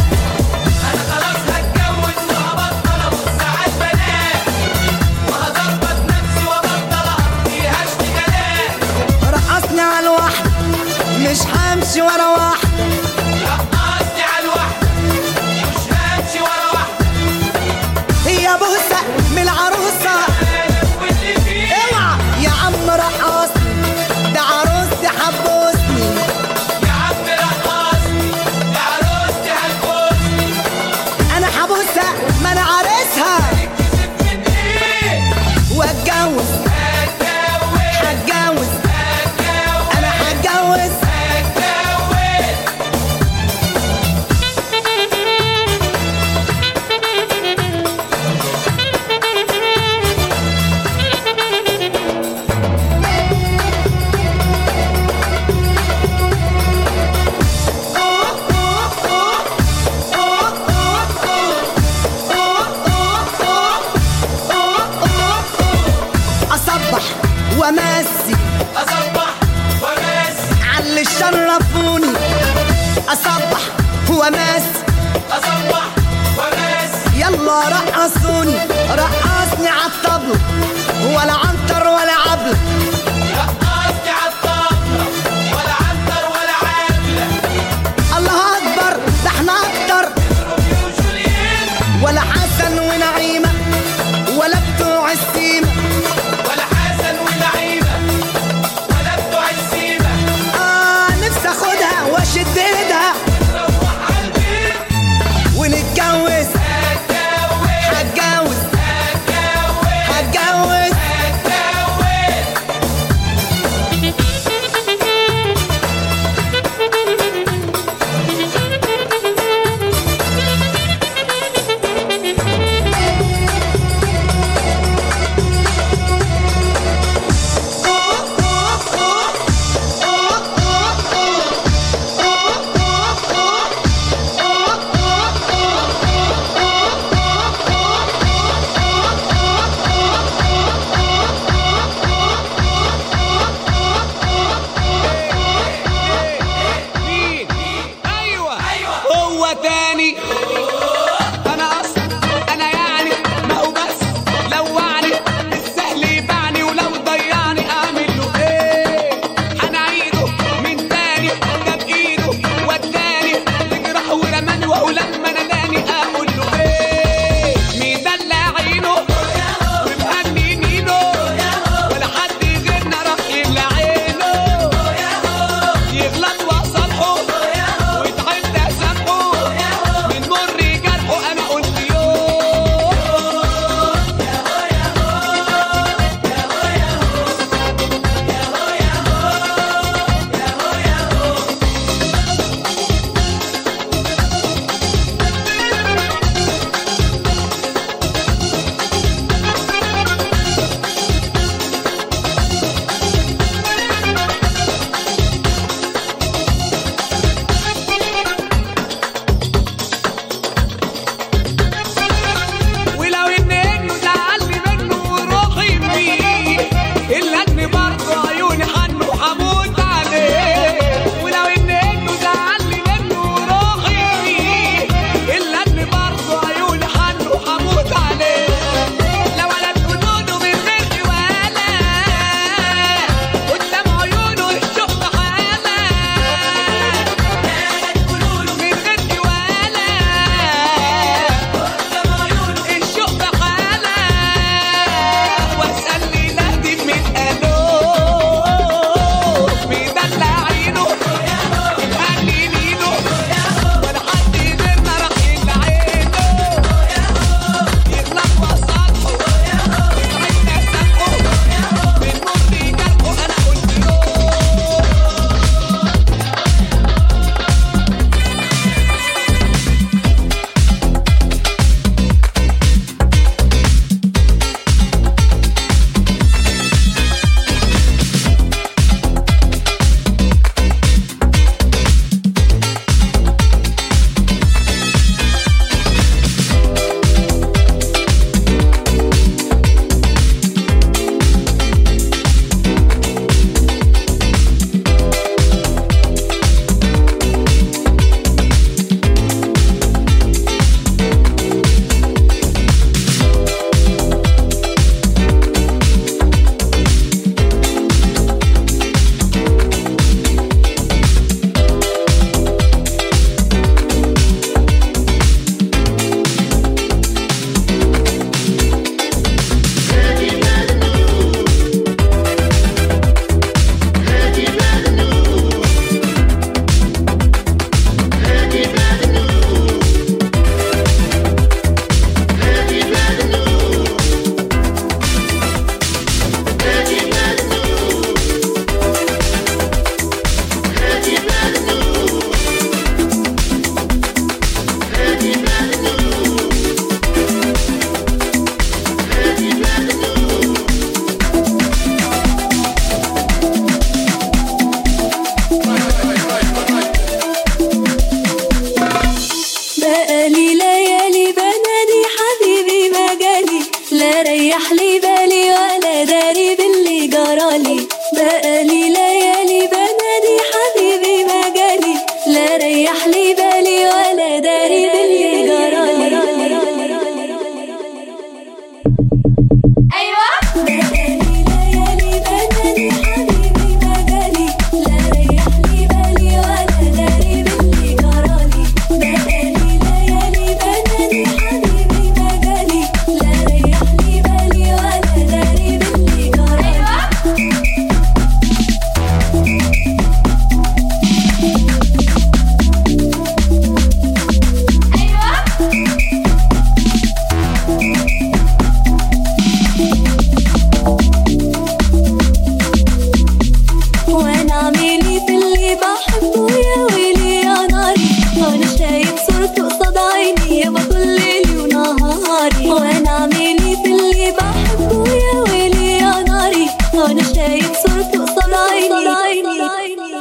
[11.96, 12.65] 吉原は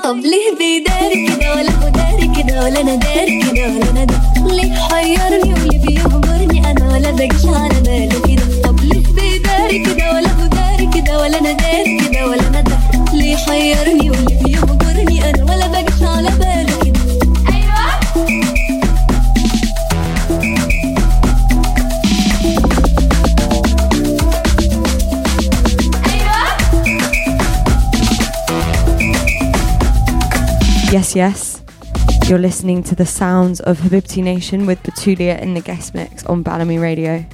[0.05, 4.55] طب ليه بيداري كده ولا هو داري كده ولا أنا داري كده ولا أنا داري؟
[4.55, 5.54] ليه حيرني
[31.15, 31.63] yes.
[32.27, 36.43] You're listening to the sounds of Habibti Nation with Betulia in the guest mix on
[36.43, 37.25] Balamii Radio.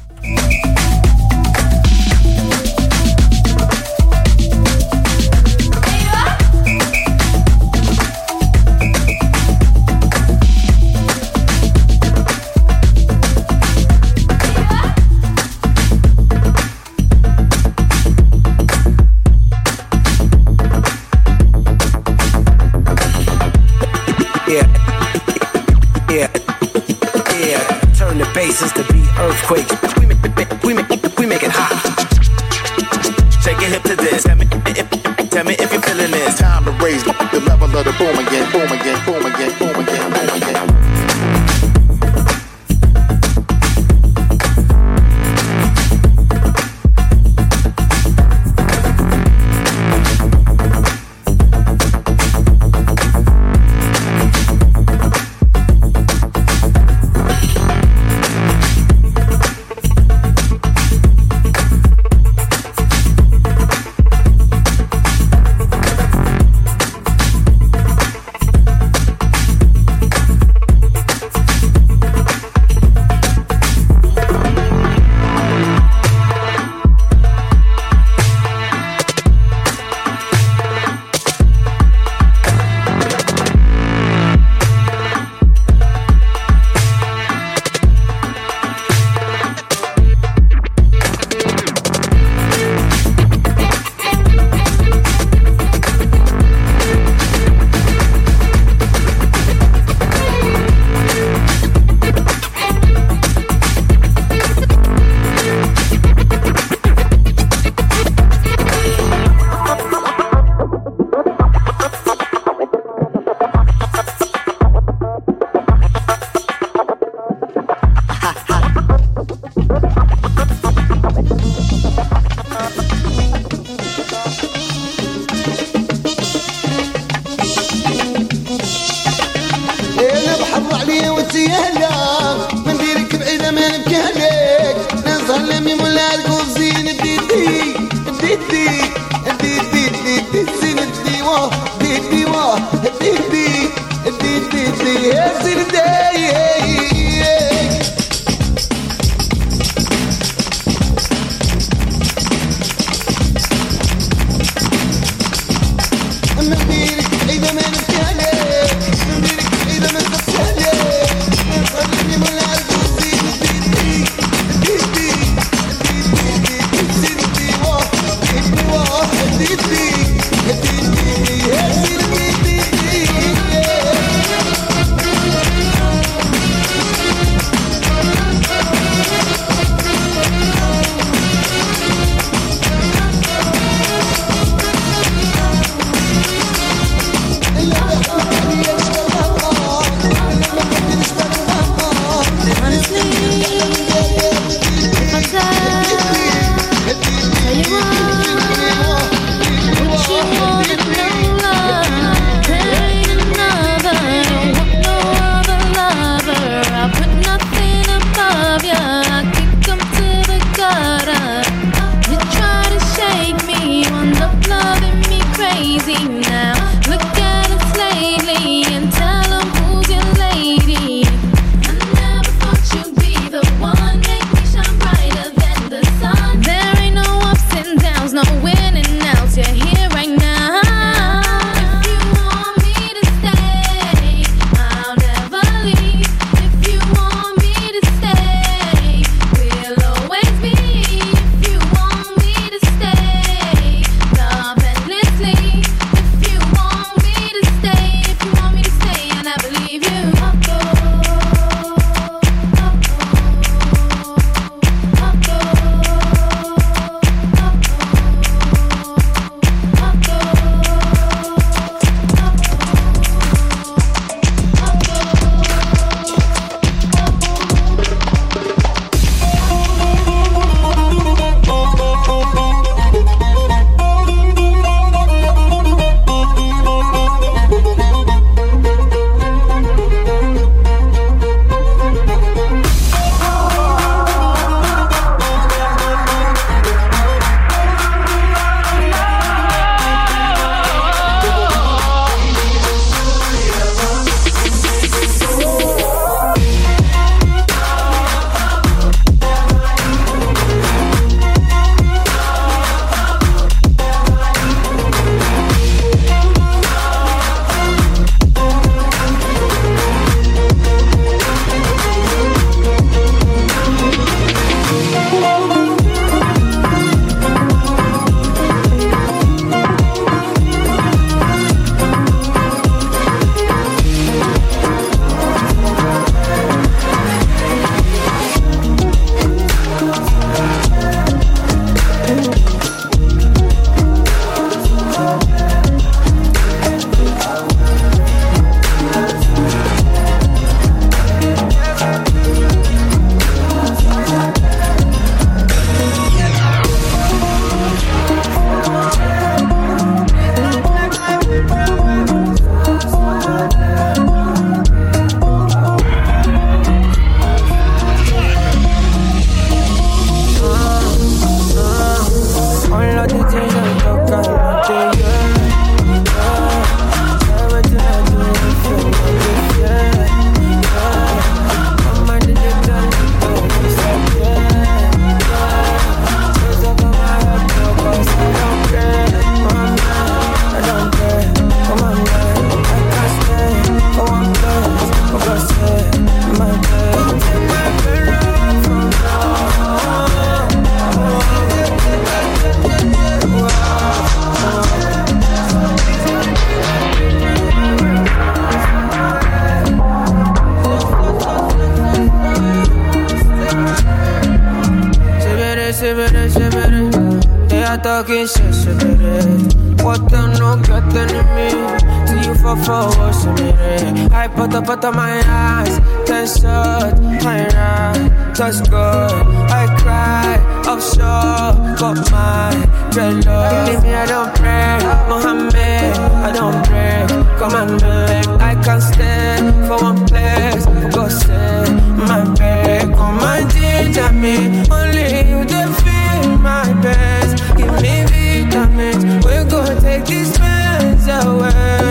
[414.35, 415.79] put up, put up my eyes.
[416.05, 419.11] Test shot, my right, touch good.
[419.49, 420.37] I cry,
[420.67, 422.51] offshore, but my
[422.91, 423.65] dread love.
[423.65, 424.77] Believe me, I don't pray.
[425.09, 425.97] Mohammed,
[426.27, 427.05] I don't pray.
[427.37, 428.27] Commandment.
[428.41, 430.65] I can't stand for one place.
[430.93, 432.83] Go say my back.
[432.95, 434.35] Come on, teach me.
[434.69, 437.43] Only you can feel my best.
[437.57, 438.05] Give me
[438.51, 439.25] vitamins.
[439.25, 441.90] We're gonna take these pains away.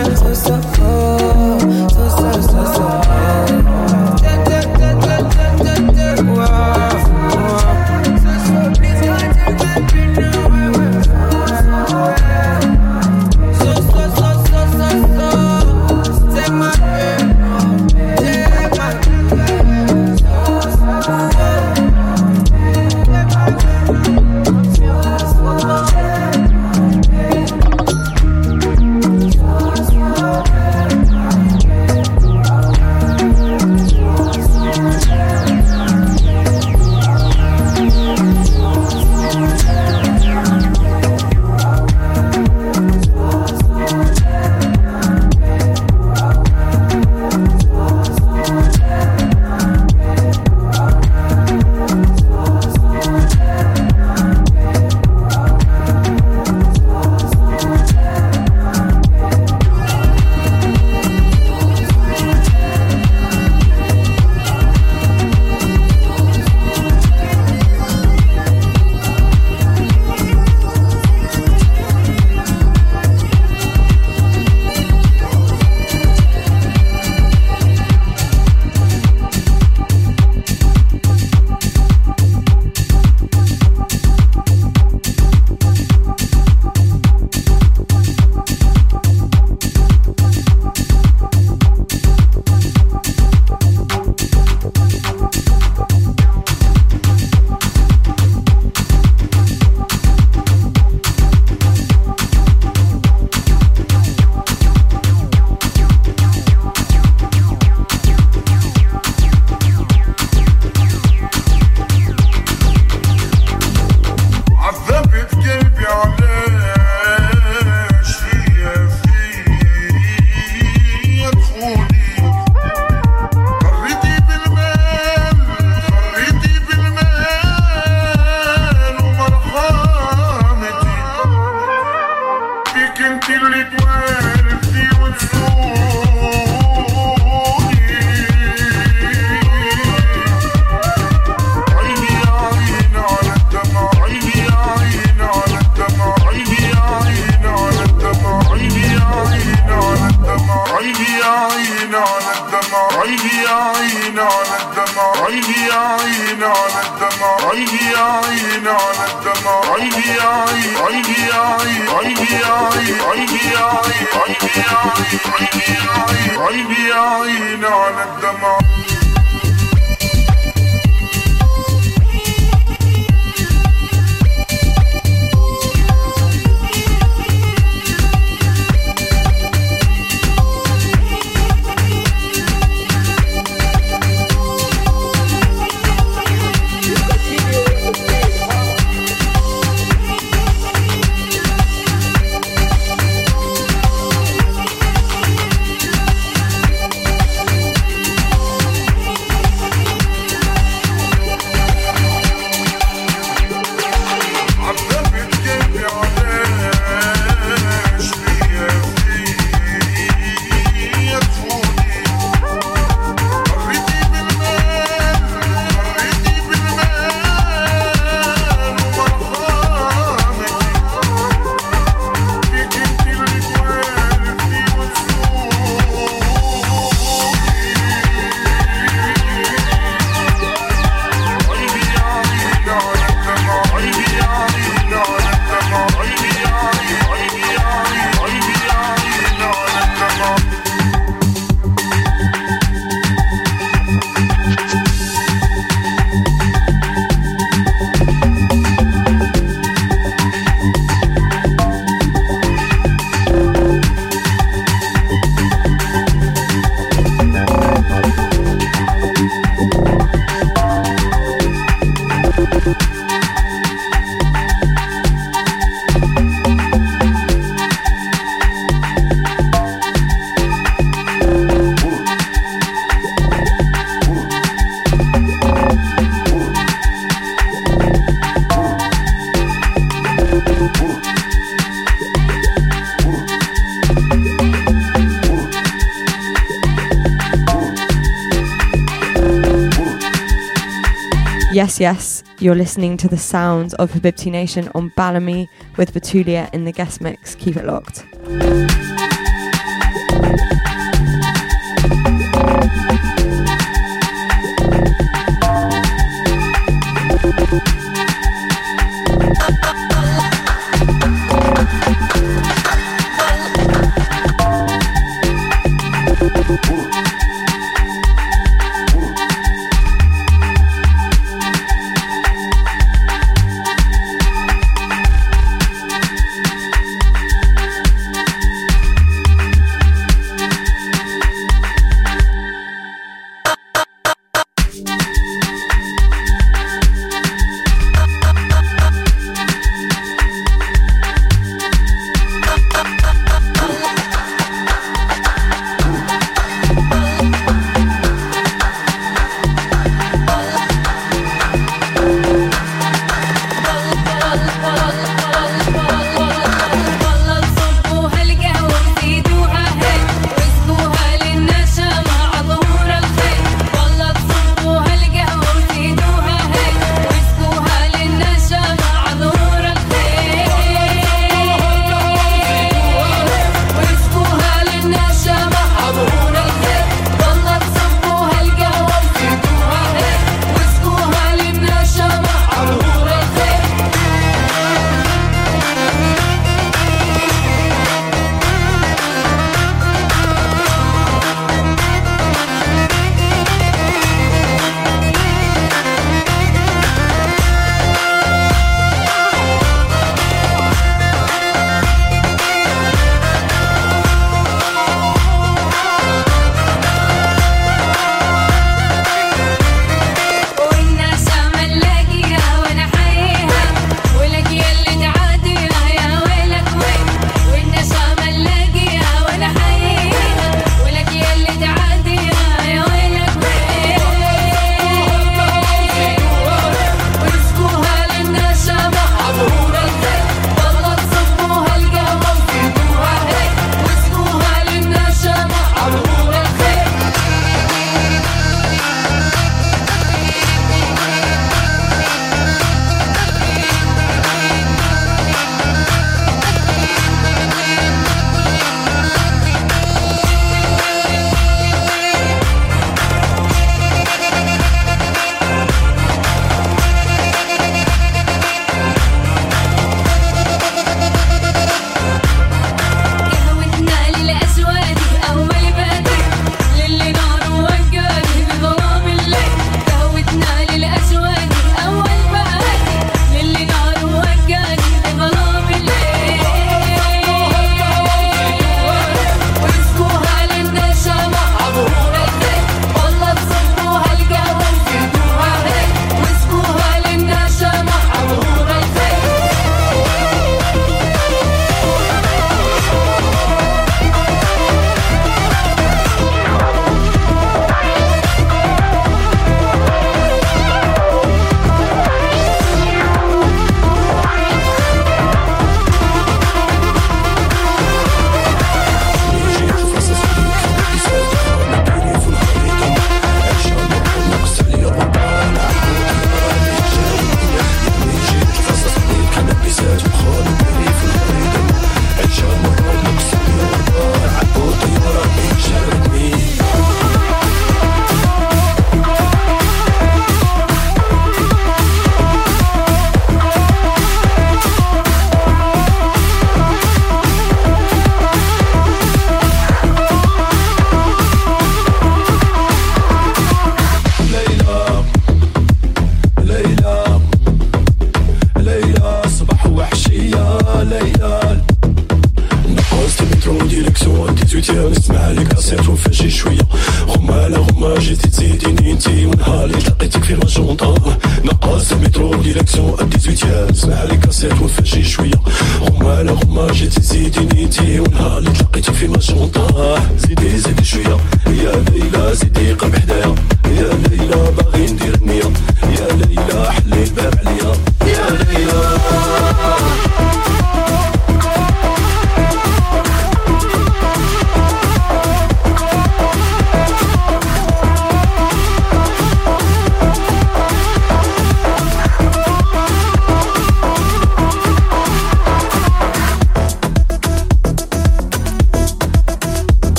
[291.81, 296.71] yes, you're listening to the sounds of Habibti Nation on Balamii with Betulia in the
[296.71, 297.33] guest mix.
[297.33, 298.05] Keep it locked.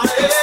[0.00, 0.37] Ale.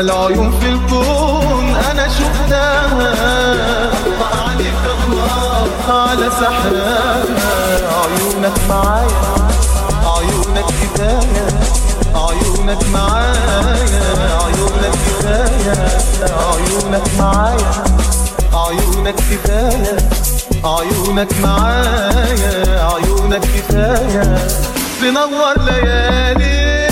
[0.00, 3.12] العيون في الكون أنا شفتها.
[4.46, 4.74] عليك
[5.88, 6.98] على سحرها
[8.02, 9.08] عيونك معايا
[10.04, 11.48] عيونك كفاية
[12.14, 13.60] عيونك معايا
[14.42, 15.88] عيونك كفاية
[16.30, 17.70] عيونك معايا
[18.54, 19.96] عيونك كفاية
[20.64, 24.36] عيونك معايا عيونك كفاية.
[25.00, 26.89] تنور ليالي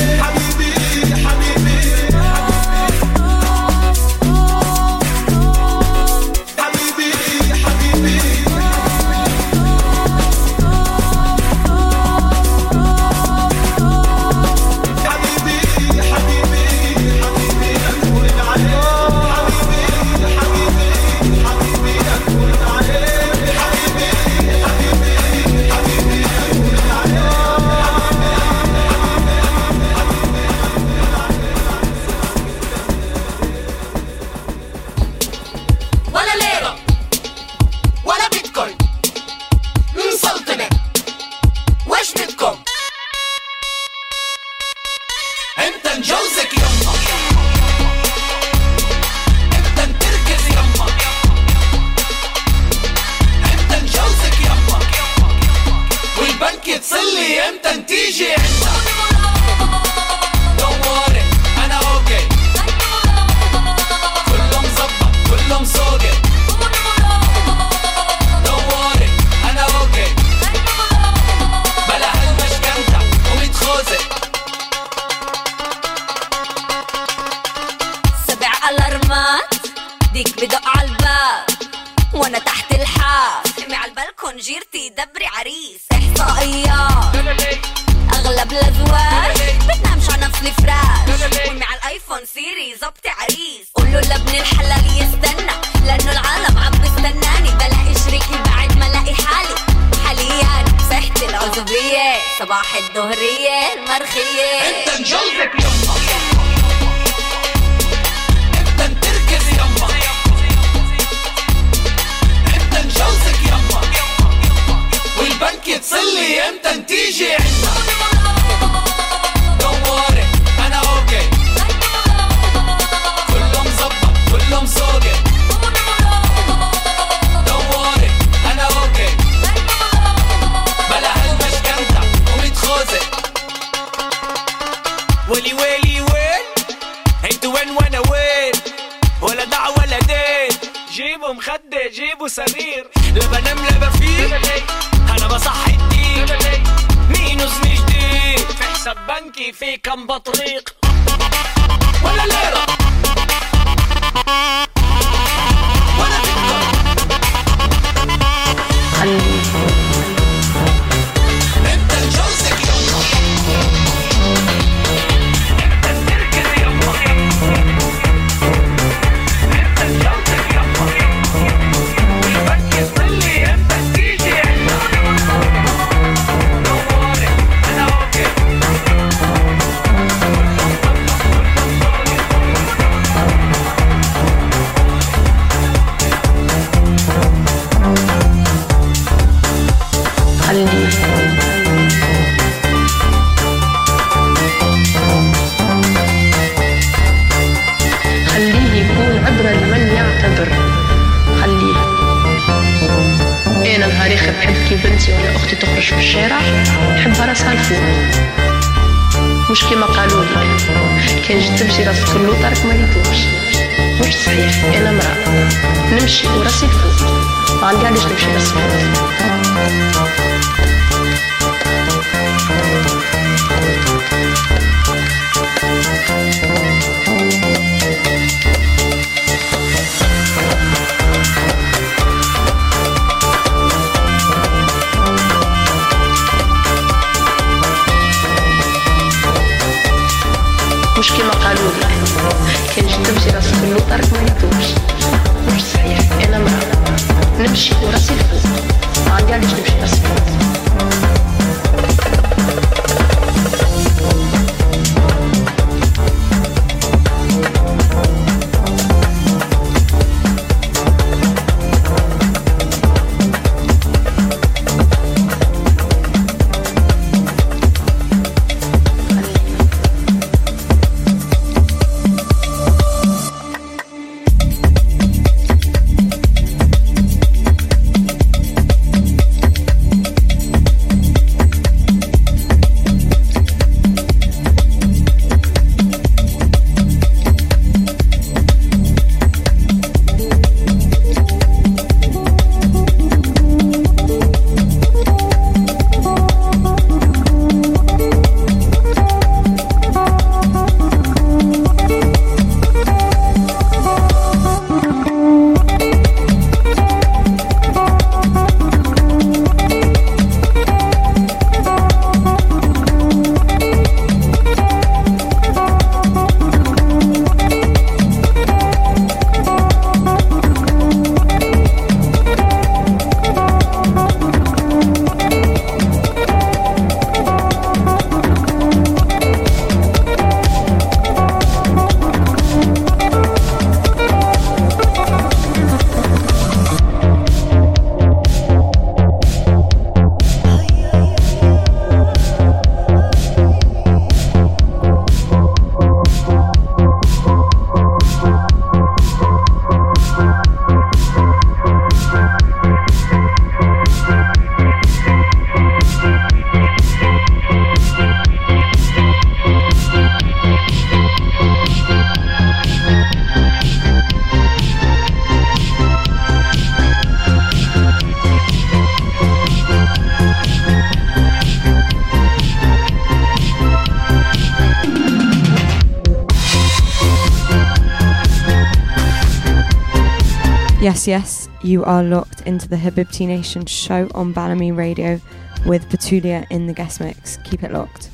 [380.98, 385.20] Yes, yes, you are locked into the Habibti Nation show on Balamii Radio
[385.64, 387.36] with Betulia in the guest mix.
[387.44, 388.07] Keep it locked.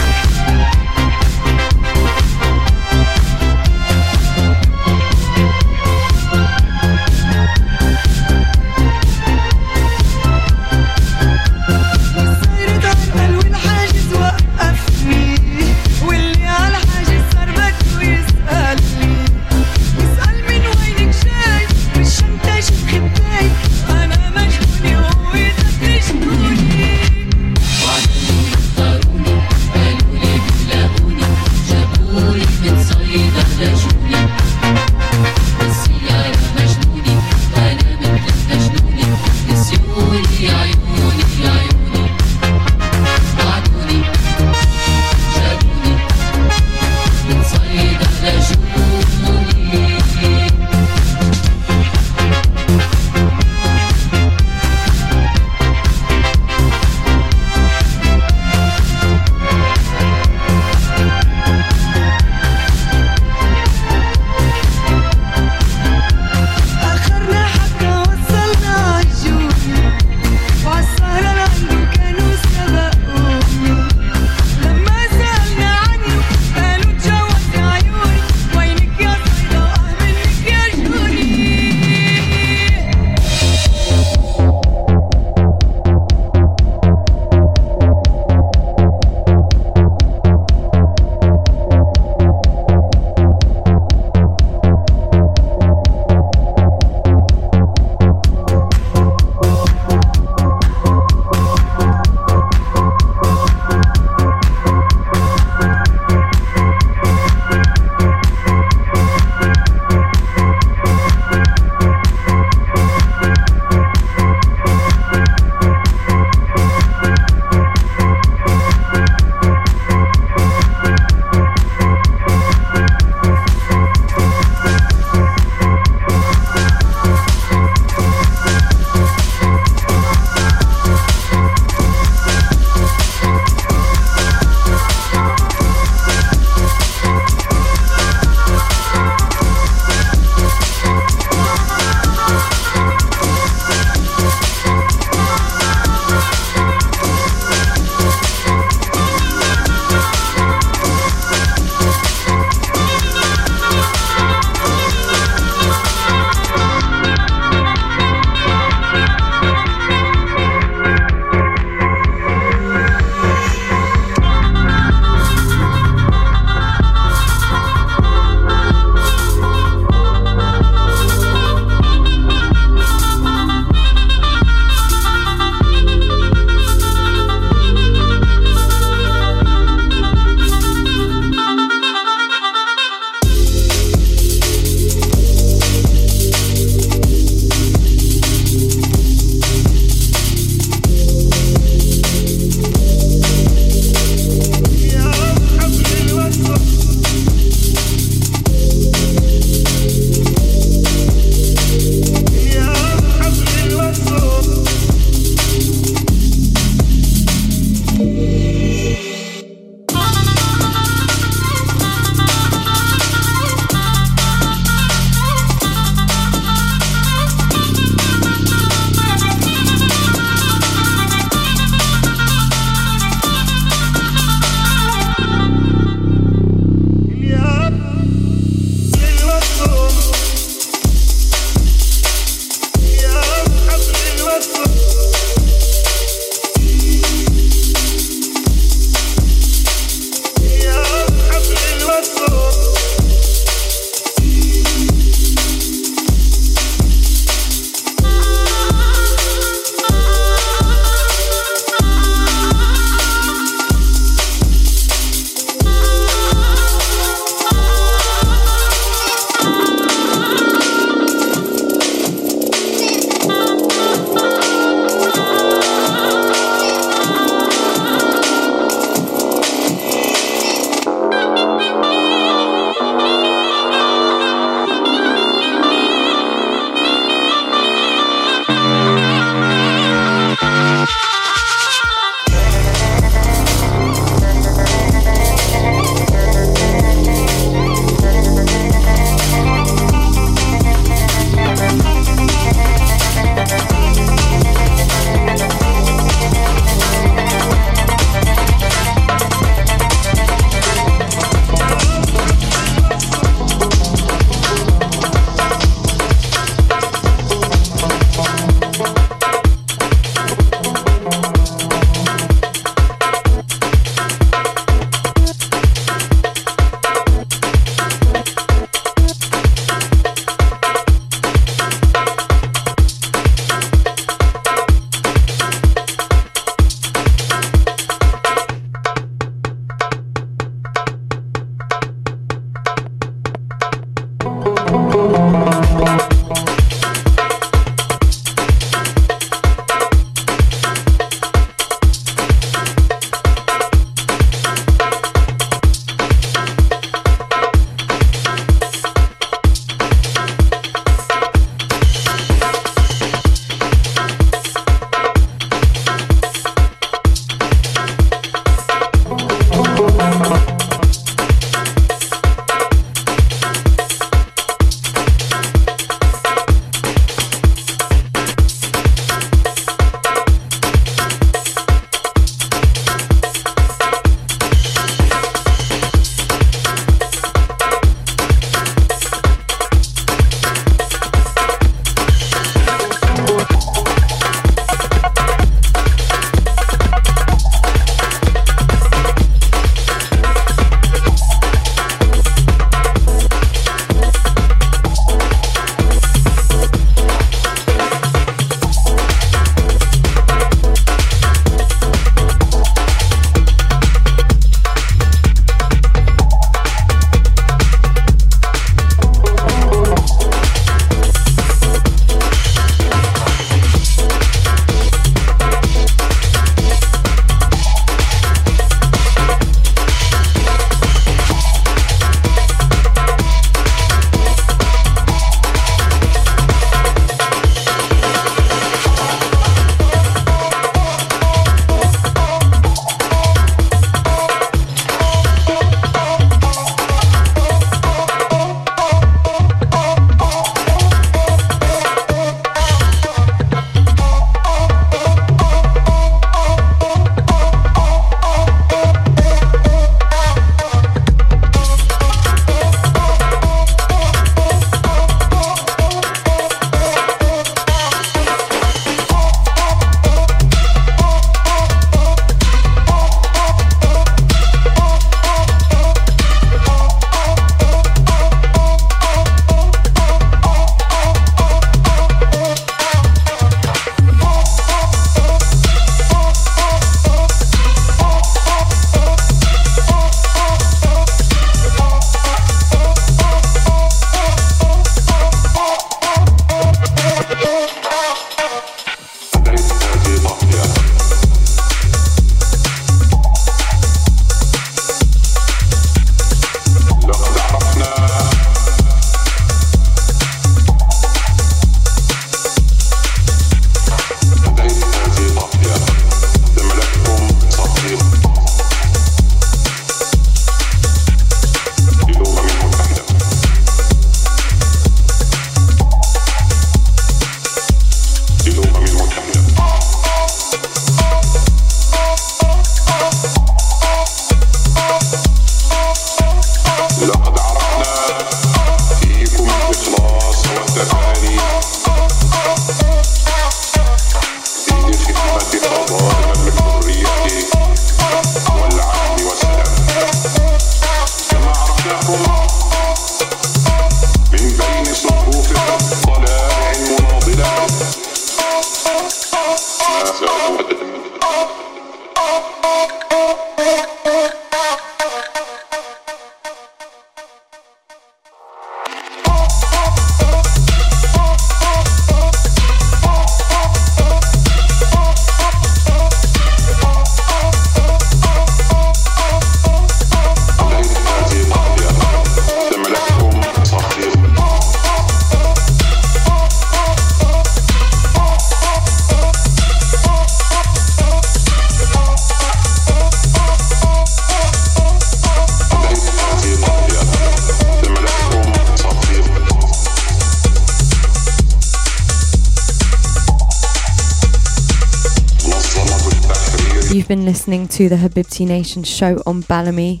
[597.26, 600.00] Listening to the Habibti Nation show on Balamii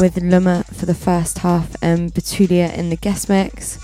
[0.00, 3.78] with Luma for the first half and Betulia in the guest mix.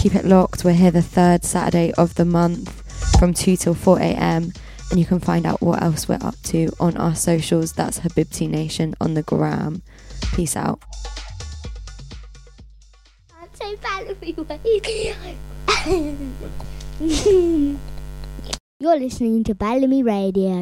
[0.00, 0.64] Keep it locked.
[0.64, 2.70] We're here the third Saturday of the month
[3.18, 4.50] from 2 till 4 a.m.
[4.90, 7.74] And you can find out what else we're up to on our socials.
[7.74, 9.82] That's Habibti Nation on the gram.
[10.32, 10.80] Peace out.
[13.52, 14.34] so Valerie
[18.82, 20.56] You're listening to Balamii Radio.